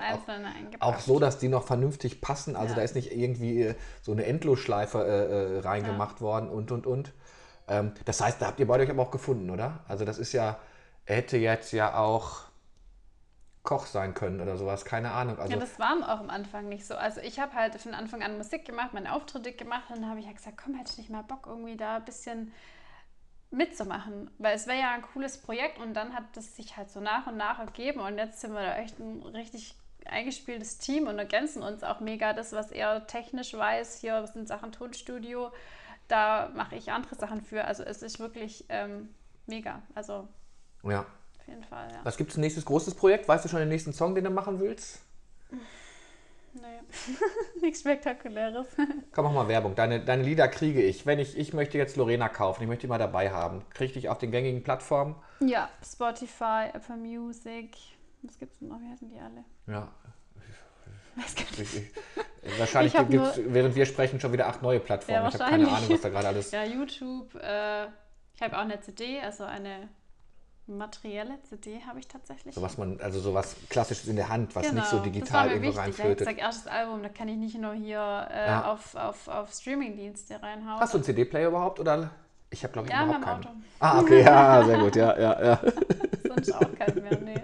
Auch, 0.80 0.92
auch 0.96 1.00
so, 1.00 1.18
dass 1.18 1.40
die 1.40 1.48
noch 1.50 1.64
vernünftig 1.66 2.22
passen. 2.22 2.56
Also 2.56 2.74
Ja. 2.74 2.76
da 2.78 2.82
ist 2.84 2.94
nicht 2.94 3.12
irgendwie 3.12 3.62
äh, 3.64 3.76
so 4.04 4.12
eine 4.12 4.26
Endlosschleife 4.28 5.00
äh, 5.04 5.56
äh, 5.56 5.60
reingemacht 5.62 6.22
worden 6.22 6.50
und 6.50 6.72
und 6.72 6.86
und. 6.86 7.12
Ähm, 7.68 7.94
das 8.06 8.22
heißt, 8.22 8.40
da 8.40 8.46
habt 8.46 8.60
ihr 8.60 8.68
beide 8.68 8.84
euch 8.84 8.90
aber 8.92 9.02
auch 9.02 9.12
gefunden, 9.12 9.50
oder? 9.50 9.80
Also 9.88 10.06
das 10.06 10.20
ist 10.20 10.32
ja, 10.34 10.60
er 11.08 11.16
hätte 11.16 11.38
jetzt 11.38 11.72
ja 11.72 11.98
auch 11.98 12.42
Koch 13.64 13.86
sein 13.86 14.14
können 14.14 14.40
oder 14.40 14.58
sowas, 14.58 14.86
keine 14.86 15.12
Ahnung. 15.12 15.40
Also 15.40 15.54
Ja, 15.54 15.60
das 15.60 15.80
war 15.80 15.94
auch 16.04 16.20
am 16.20 16.30
Anfang 16.30 16.70
nicht 16.70 16.86
so. 16.86 16.96
Also 16.96 17.22
ich 17.22 17.40
habe 17.40 17.54
halt 17.54 17.76
von 17.76 17.94
Anfang 17.94 18.22
an 18.24 18.38
Musik 18.38 18.66
gemacht, 18.66 18.94
meine 18.94 19.14
Auftritte 19.14 19.54
gemacht 19.54 19.90
und 19.90 20.02
dann 20.02 20.10
habe 20.10 20.20
ich 20.20 20.26
halt 20.26 20.38
gesagt, 20.38 20.58
komm, 20.62 20.76
hätte 20.76 20.92
ich 20.92 20.98
nicht 20.98 21.10
mal 21.10 21.24
Bock, 21.24 21.48
irgendwie 21.48 21.76
da 21.76 21.98
ein 21.98 22.06
bisschen 22.06 22.54
mitzumachen. 23.50 24.30
Weil 24.38 24.56
es 24.56 24.68
wäre 24.68 24.80
ja 24.80 24.92
ein 24.92 25.02
cooles 25.02 25.42
Projekt 25.42 25.80
und 25.80 25.94
dann 25.94 26.14
hat 26.14 26.24
das 26.34 26.56
sich 26.58 26.76
halt 26.76 26.90
so 26.90 27.00
nach 27.00 27.28
und 27.28 27.38
nach 27.38 27.60
ergeben 27.60 28.02
und 28.02 28.18
jetzt 28.18 28.42
sind 28.42 28.54
wir 28.54 28.62
da 28.62 28.76
echt 28.78 29.00
ein 29.00 29.22
richtig 29.24 29.76
eingespieltes 30.06 30.78
Team 30.78 31.08
und 31.08 31.18
ergänzen 31.20 31.64
uns 31.64 31.84
auch 31.84 32.02
mega. 32.02 32.34
Das, 32.34 32.52
was 32.52 32.72
er 32.72 33.08
technisch 33.08 33.54
weiß, 33.54 34.00
hier 34.00 34.28
sind 34.28 34.48
Sachen 34.48 34.74
Tonstudio, 34.74 35.52
da 36.10 36.52
mache 36.54 36.76
ich 36.76 36.92
andere 36.92 37.16
Sachen 37.16 37.42
für. 37.42 37.64
Also 37.66 37.84
es 37.84 38.02
ist 38.02 38.20
wirklich 38.20 38.66
ähm, 38.70 39.14
mega. 39.46 39.82
Also 39.96 40.28
ja. 40.84 41.02
auf 41.02 41.48
jeden 41.48 41.64
Fall, 41.64 41.88
ja. 41.92 42.00
Was 42.04 42.18
gibt 42.18 42.32
es 42.32 42.38
ein 42.38 42.42
nächstes 42.42 42.66
großes 42.66 42.96
Projekt? 42.96 43.28
Weißt 43.28 43.46
du 43.46 43.50
schon 43.50 43.60
den 43.60 43.70
nächsten 43.70 43.94
Song, 43.94 44.16
den 44.16 44.24
du 44.24 44.30
machen 44.30 44.60
willst? 44.60 45.00
Nee. 46.54 46.82
Nichts 47.62 47.82
Spektakuläres. 47.82 48.68
Komm, 49.12 49.26
mach 49.26 49.34
mal 49.34 49.48
Werbung. 49.48 49.76
Deine, 49.76 50.04
deine 50.04 50.24
Lieder 50.24 50.48
kriege 50.48 50.82
ich. 50.82 51.06
Wenn 51.06 51.20
ich, 51.20 51.38
ich 51.38 51.54
möchte 51.54 51.78
jetzt 51.78 51.98
Lorena 51.98 52.30
kaufen, 52.30 52.64
ich 52.64 52.68
möchte 52.68 52.82
die 52.82 52.88
mal 52.88 52.98
dabei 52.98 53.32
haben. 53.32 53.64
Kriege 53.74 53.86
ich 53.86 53.94
dich 53.94 54.10
auf 54.10 54.18
den 54.18 54.32
gängigen 54.32 54.64
Plattformen? 54.64 55.16
Ja, 55.40 55.70
Spotify, 55.86 56.70
Apple 56.74 56.98
Music. 56.98 57.78
Was 58.24 58.40
gibt's 58.40 58.60
denn 58.60 58.70
noch? 58.70 58.80
Wie 58.80 58.90
heißen 58.90 59.10
die 59.10 59.20
alle? 59.20 59.44
Ja. 59.68 59.88
Ich, 61.18 61.62
ich, 61.62 62.60
wahrscheinlich 62.60 62.94
Ich 62.94 63.00
hab 63.00 63.10
gibt 63.10 63.26
es, 63.26 63.42
während 63.48 63.76
wir 63.76 63.86
sprechen, 63.88 64.20
schon 64.20 64.34
wieder 64.34 64.48
acht 64.48 64.62
neue 64.62 64.80
Plattformen. 64.80 65.24
Ja, 65.24 65.28
ich 65.28 65.34
habe 65.34 65.44
keine 65.44 65.64
wahrscheinlich. 65.64 65.86
Ahnung, 65.86 65.90
was 65.96 66.02
da 66.02 66.10
gerade 66.10 66.28
alles. 66.28 66.52
Ja, 66.52 66.64
YouTube. 66.64 67.36
Äh, 67.36 67.86
ich 68.36 68.42
habe 68.42 68.56
auch 68.56 68.62
eine 68.62 68.80
CD, 68.82 69.20
also 69.20 69.44
eine 69.44 69.90
materielle 70.68 71.40
CD 71.50 71.82
habe 71.88 72.00
ich 72.00 72.08
tatsächlich. 72.08 72.54
So 72.56 72.62
was 72.62 72.78
man, 72.78 73.00
also 73.02 73.20
sowas 73.20 73.56
Klassisches 73.70 74.08
in 74.08 74.16
der 74.16 74.30
Hand, 74.30 74.56
was 74.56 74.64
nicht 74.72 74.86
so 74.86 74.98
Genau, 74.98 75.04
das 75.06 75.14
digital 75.14 75.48
irgendwo 75.48 75.68
wichtig. 75.70 75.80
Ich 75.80 76.00
reinflötet. 76.00 76.26
sag, 76.28 76.38
erstes 76.40 76.68
Album, 76.68 77.04
da 77.04 77.10
kann 77.10 77.28
ich 77.28 77.38
nicht 77.38 77.58
nur 77.58 77.74
hier 77.74 78.28
äh, 78.32 78.48
Ja. 78.48 78.72
auf, 78.72 78.96
auf, 78.96 79.28
auf 79.28 79.54
Streamingdienste 79.54 80.42
reinhauen. 80.42 80.80
Hast 80.80 80.94
du 80.94 80.98
einen 80.98 81.06
CD-Player 81.06 81.48
überhaupt? 81.50 81.80
Oder? 81.80 82.10
Ich 82.50 82.64
habe, 82.64 82.72
glaube 82.74 82.88
ich, 82.88 82.94
Ja, 82.94 83.04
überhaupt 83.04 83.24
keinen. 83.26 83.40
Auto. 83.40 83.50
Ah, 83.80 84.00
okay, 84.02 84.24
ja, 84.24 84.64
sehr 84.66 84.80
gut, 84.80 84.96
ja, 84.96 85.20
ja, 85.20 85.44
ja. 85.46 85.62
Sonst 86.28 86.54
auch 86.56 86.76
keinen 86.76 87.02
mehr, 87.04 87.20
nee. 87.20 87.42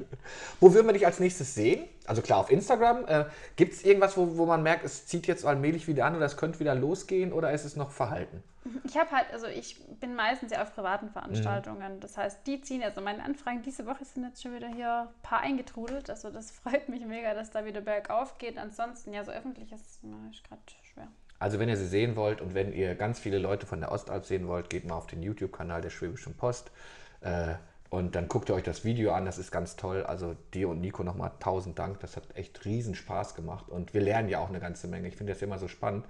Wo 0.59 0.73
würden 0.73 0.87
wir 0.87 0.93
dich 0.93 1.05
als 1.05 1.19
nächstes 1.19 1.55
sehen? 1.55 1.87
Also 2.05 2.21
klar, 2.21 2.39
auf 2.39 2.51
Instagram. 2.51 3.05
Äh, 3.07 3.25
Gibt 3.55 3.73
es 3.73 3.83
irgendwas, 3.83 4.17
wo, 4.17 4.37
wo 4.37 4.45
man 4.45 4.63
merkt, 4.63 4.85
es 4.85 5.05
zieht 5.05 5.27
jetzt 5.27 5.45
allmählich 5.45 5.87
wieder 5.87 6.05
an 6.05 6.15
oder 6.15 6.25
es 6.25 6.37
könnte 6.37 6.59
wieder 6.59 6.75
losgehen 6.75 7.33
oder 7.33 7.51
ist 7.51 7.65
es 7.65 7.75
noch 7.75 7.91
verhalten? 7.91 8.43
Ich 8.85 8.97
habe 8.97 9.11
halt, 9.11 9.25
also 9.33 9.47
ich 9.47 9.77
bin 9.99 10.15
meistens 10.15 10.51
ja 10.51 10.61
auf 10.61 10.73
privaten 10.73 11.09
Veranstaltungen. 11.09 11.99
Das 11.99 12.17
heißt, 12.17 12.47
die 12.47 12.61
ziehen, 12.61 12.81
also 12.81 13.01
meine 13.01 13.23
Anfragen 13.23 13.61
diese 13.61 13.85
Woche 13.85 14.05
sind 14.05 14.23
jetzt 14.23 14.41
schon 14.41 14.53
wieder 14.55 14.67
hier 14.67 15.01
ein 15.01 15.21
paar 15.21 15.41
eingetrudelt. 15.41 16.09
Also 16.09 16.29
das 16.29 16.51
freut 16.63 16.89
mich 16.89 17.05
mega, 17.05 17.33
dass 17.33 17.51
da 17.51 17.65
wieder 17.65 17.81
bergauf 17.81 18.37
geht. 18.37 18.57
Ansonsten, 18.57 19.13
ja, 19.13 19.23
so 19.23 19.31
öffentliches 19.31 19.99
na, 20.01 20.17
ist 20.31 20.43
gerade 20.47 20.61
schwer. 20.93 21.07
Also 21.39 21.59
wenn 21.59 21.67
ihr 21.67 21.75
sie 21.75 21.87
sehen 21.87 22.15
wollt 22.15 22.39
und 22.39 22.53
wenn 22.53 22.71
ihr 22.71 22.95
ganz 22.95 23.19
viele 23.19 23.37
Leute 23.37 23.65
von 23.65 23.81
der 23.81 23.91
Ostalb 23.91 24.25
sehen 24.25 24.47
wollt, 24.47 24.69
geht 24.69 24.87
mal 24.87 24.95
auf 24.95 25.07
den 25.07 25.21
YouTube-Kanal 25.21 25.81
der 25.81 25.89
Schwäbischen 25.89 26.35
Post. 26.35 26.71
Äh, 27.19 27.55
und 27.93 28.15
dann 28.15 28.27
guckt 28.27 28.49
ihr 28.49 28.55
euch 28.55 28.63
das 28.63 28.83
Video 28.83 29.11
an, 29.11 29.23
das 29.23 29.37
ist 29.37 29.51
ganz 29.51 29.75
toll. 29.75 30.01
Also 30.01 30.35
dir 30.55 30.67
und 30.67 30.81
Nico 30.81 31.03
nochmal 31.03 31.29
tausend 31.39 31.77
Dank, 31.77 31.99
das 31.99 32.15
hat 32.15 32.23
echt 32.33 32.65
riesen 32.65 32.95
Spaß 32.95 33.35
gemacht. 33.35 33.69
Und 33.69 33.93
wir 33.93 34.01
lernen 34.01 34.29
ja 34.29 34.39
auch 34.39 34.49
eine 34.49 34.59
ganze 34.59 34.87
Menge. 34.87 35.07
Ich 35.09 35.15
finde 35.15 35.31
das 35.31 35.43
immer 35.43 35.59
so 35.59 35.67
spannend. 35.67 36.07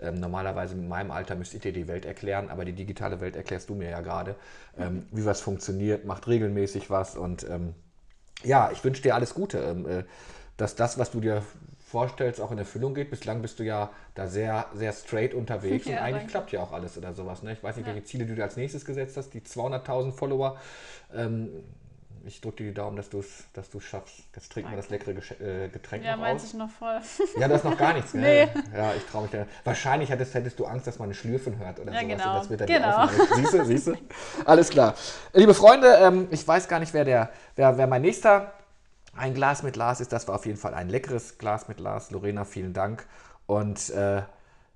Ähm, 0.00 0.14
normalerweise 0.14 0.72
in 0.72 0.88
meinem 0.88 1.10
Alter 1.10 1.34
müsst 1.34 1.52
ihr 1.52 1.60
dir 1.60 1.74
die 1.74 1.86
Welt 1.86 2.06
erklären, 2.06 2.48
aber 2.48 2.64
die 2.64 2.72
digitale 2.72 3.20
Welt 3.20 3.36
erklärst 3.36 3.68
du 3.68 3.74
mir 3.74 3.90
ja 3.90 4.00
gerade, 4.00 4.36
ähm, 4.78 5.04
wie 5.12 5.26
was 5.26 5.42
funktioniert, 5.42 6.06
macht 6.06 6.28
regelmäßig 6.28 6.88
was 6.88 7.14
und 7.14 7.46
ähm, 7.46 7.74
ja, 8.42 8.70
ich 8.72 8.82
wünsche 8.82 9.02
dir 9.02 9.14
alles 9.14 9.34
Gute, 9.34 9.58
ähm, 9.58 9.86
äh, 9.86 10.04
dass 10.56 10.76
das, 10.76 10.98
was 10.98 11.10
du 11.10 11.20
dir 11.20 11.42
vorstellst, 11.88 12.40
auch 12.40 12.50
in 12.52 12.58
Erfüllung 12.58 12.94
geht. 12.94 13.10
Bislang 13.10 13.40
bist 13.42 13.58
du 13.58 13.64
ja 13.64 13.90
da 14.14 14.26
sehr, 14.26 14.66
sehr 14.74 14.92
straight 14.92 15.34
unterwegs 15.34 15.86
und 15.86 15.92
Ja, 15.92 16.00
eigentlich 16.02 16.16
danke. 16.22 16.30
klappt 16.32 16.52
ja 16.52 16.62
auch 16.62 16.72
alles 16.72 16.96
oder 16.98 17.12
sowas. 17.14 17.42
Ne? 17.42 17.52
Ich 17.52 17.62
weiß 17.62 17.76
nicht, 17.76 17.86
Ja. 17.86 17.94
welche 17.94 18.06
Ziele 18.06 18.26
du 18.26 18.34
dir 18.34 18.44
als 18.44 18.56
nächstes 18.56 18.84
gesetzt 18.84 19.16
hast, 19.16 19.30
die 19.34 19.40
200.000 19.40 20.12
Follower. 20.12 20.56
Ähm, 21.14 21.48
ich 22.26 22.42
drücke 22.42 22.58
dir 22.58 22.64
die 22.70 22.74
Daumen, 22.74 22.96
dass 22.96 23.08
du 23.08 23.20
es 23.20 23.44
dass 23.54 23.70
du's 23.70 23.84
schaffst. 23.84 24.16
Jetzt 24.34 24.52
trinken 24.52 24.70
wir 24.70 24.76
das 24.76 24.90
leckere 24.90 25.12
äh, 25.12 25.68
Getränk 25.68 26.04
Ja, 26.04 26.16
noch 26.16 26.26
aus. 26.26 26.44
ist 26.44 26.52
noch 26.54 26.68
voll. 26.68 27.00
Ja, 27.38 27.48
du 27.48 27.54
hast 27.54 27.64
noch 27.64 27.78
gar 27.78 27.94
nichts, 27.94 28.12
gell? 28.12 28.48
Nee. 28.54 28.76
Ja, 28.76 28.92
ich 28.94 29.04
traue 29.04 29.22
mich 29.22 29.30
da. 29.30 29.46
Wahrscheinlich 29.64 30.10
hättest, 30.10 30.34
hättest 30.34 30.58
du 30.58 30.66
Angst, 30.66 30.86
dass 30.86 30.98
man 30.98 31.08
ein 31.08 31.14
Schlürfen 31.14 31.58
hört 31.58 31.80
oder 31.80 31.92
Ja, 31.92 32.00
sowas. 32.00 32.16
genau. 32.18 32.30
Und 32.32 32.38
das 32.40 32.50
wird 32.50 32.60
dann 32.60 32.66
Genau. 32.66 33.06
Siehst 33.36 33.54
du, 33.54 33.64
siehst 33.64 33.86
du? 33.86 33.94
Alles 34.44 34.68
klar. 34.68 34.94
Liebe 35.32 35.54
Freunde, 35.54 35.94
ähm, 36.02 36.28
ich 36.30 36.46
weiß 36.46 36.68
gar 36.68 36.80
nicht, 36.80 36.92
wer, 36.92 37.04
der, 37.06 37.30
wer, 37.56 37.78
wer 37.78 37.86
mein 37.86 38.02
nächster 38.02 38.52
ein 39.14 39.34
Glas 39.34 39.62
mit 39.62 39.76
Lars 39.76 40.00
ist. 40.00 40.12
Das 40.12 40.28
war 40.28 40.34
auf 40.34 40.46
jeden 40.46 40.58
Fall 40.58 40.74
ein 40.74 40.88
leckeres 40.88 41.38
Glas 41.38 41.68
mit 41.68 41.80
Lars. 41.80 42.10
Lorena, 42.10 42.44
vielen 42.44 42.72
Dank. 42.72 43.06
Und 43.46 43.90
äh, 43.90 44.22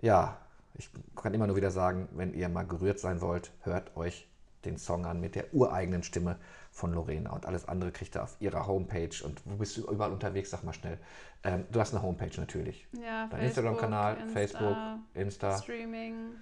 ja, 0.00 0.38
ich 0.74 0.90
kann 1.16 1.34
immer 1.34 1.46
nur 1.46 1.56
wieder 1.56 1.70
sagen, 1.70 2.08
wenn 2.12 2.34
ihr 2.34 2.48
mal 2.48 2.66
gerührt 2.66 2.98
sein 2.98 3.20
wollt, 3.20 3.52
hört 3.62 3.96
euch 3.96 4.28
den 4.64 4.78
Song 4.78 5.06
an 5.06 5.20
mit 5.20 5.34
der 5.34 5.52
ureigenen 5.52 6.02
Stimme 6.02 6.38
von 6.70 6.92
Lorena. 6.92 7.32
Und 7.32 7.46
alles 7.46 7.68
andere 7.68 7.92
kriegt 7.92 8.16
ihr 8.16 8.22
auf 8.22 8.36
ihrer 8.40 8.66
Homepage. 8.66 9.24
Und 9.24 9.42
wo 9.44 9.56
bist 9.56 9.76
du 9.76 9.82
überall 9.90 10.12
unterwegs? 10.12 10.50
Sag 10.50 10.64
mal 10.64 10.72
schnell. 10.72 10.98
Ähm, 11.44 11.66
du 11.70 11.80
hast 11.80 11.92
eine 11.92 12.02
Homepage 12.02 12.38
natürlich. 12.38 12.86
Ja, 12.92 13.26
Dein 13.26 13.42
Instagram-Kanal, 13.42 14.16
Insta, 14.16 14.32
Facebook, 14.32 14.76
Insta. 15.14 15.58
Streaming, 15.58 16.34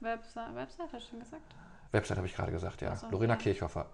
Website, 0.00 0.54
Website, 0.54 0.92
hast 0.92 1.06
du 1.06 1.10
schon 1.10 1.20
gesagt? 1.20 1.42
Website 1.92 2.16
habe 2.16 2.26
ich 2.26 2.34
gerade 2.34 2.50
gesagt, 2.50 2.80
ja. 2.80 2.96
So, 2.96 3.08
Lorena 3.10 3.34
ja. 3.34 3.40
Kirchhoffer. 3.40 3.86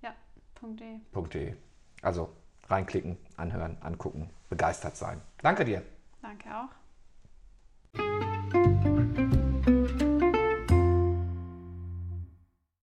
Ja, 0.00 0.14
.de. 0.62 1.00
www.ftf.de. 1.12 1.54
Also 2.02 2.30
reinklicken, 2.68 3.18
anhören, 3.36 3.76
angucken, 3.82 4.30
begeistert 4.48 4.96
sein. 4.96 5.20
Danke 5.42 5.64
dir. 5.64 5.82
Danke 6.22 6.48
auch. 6.56 8.28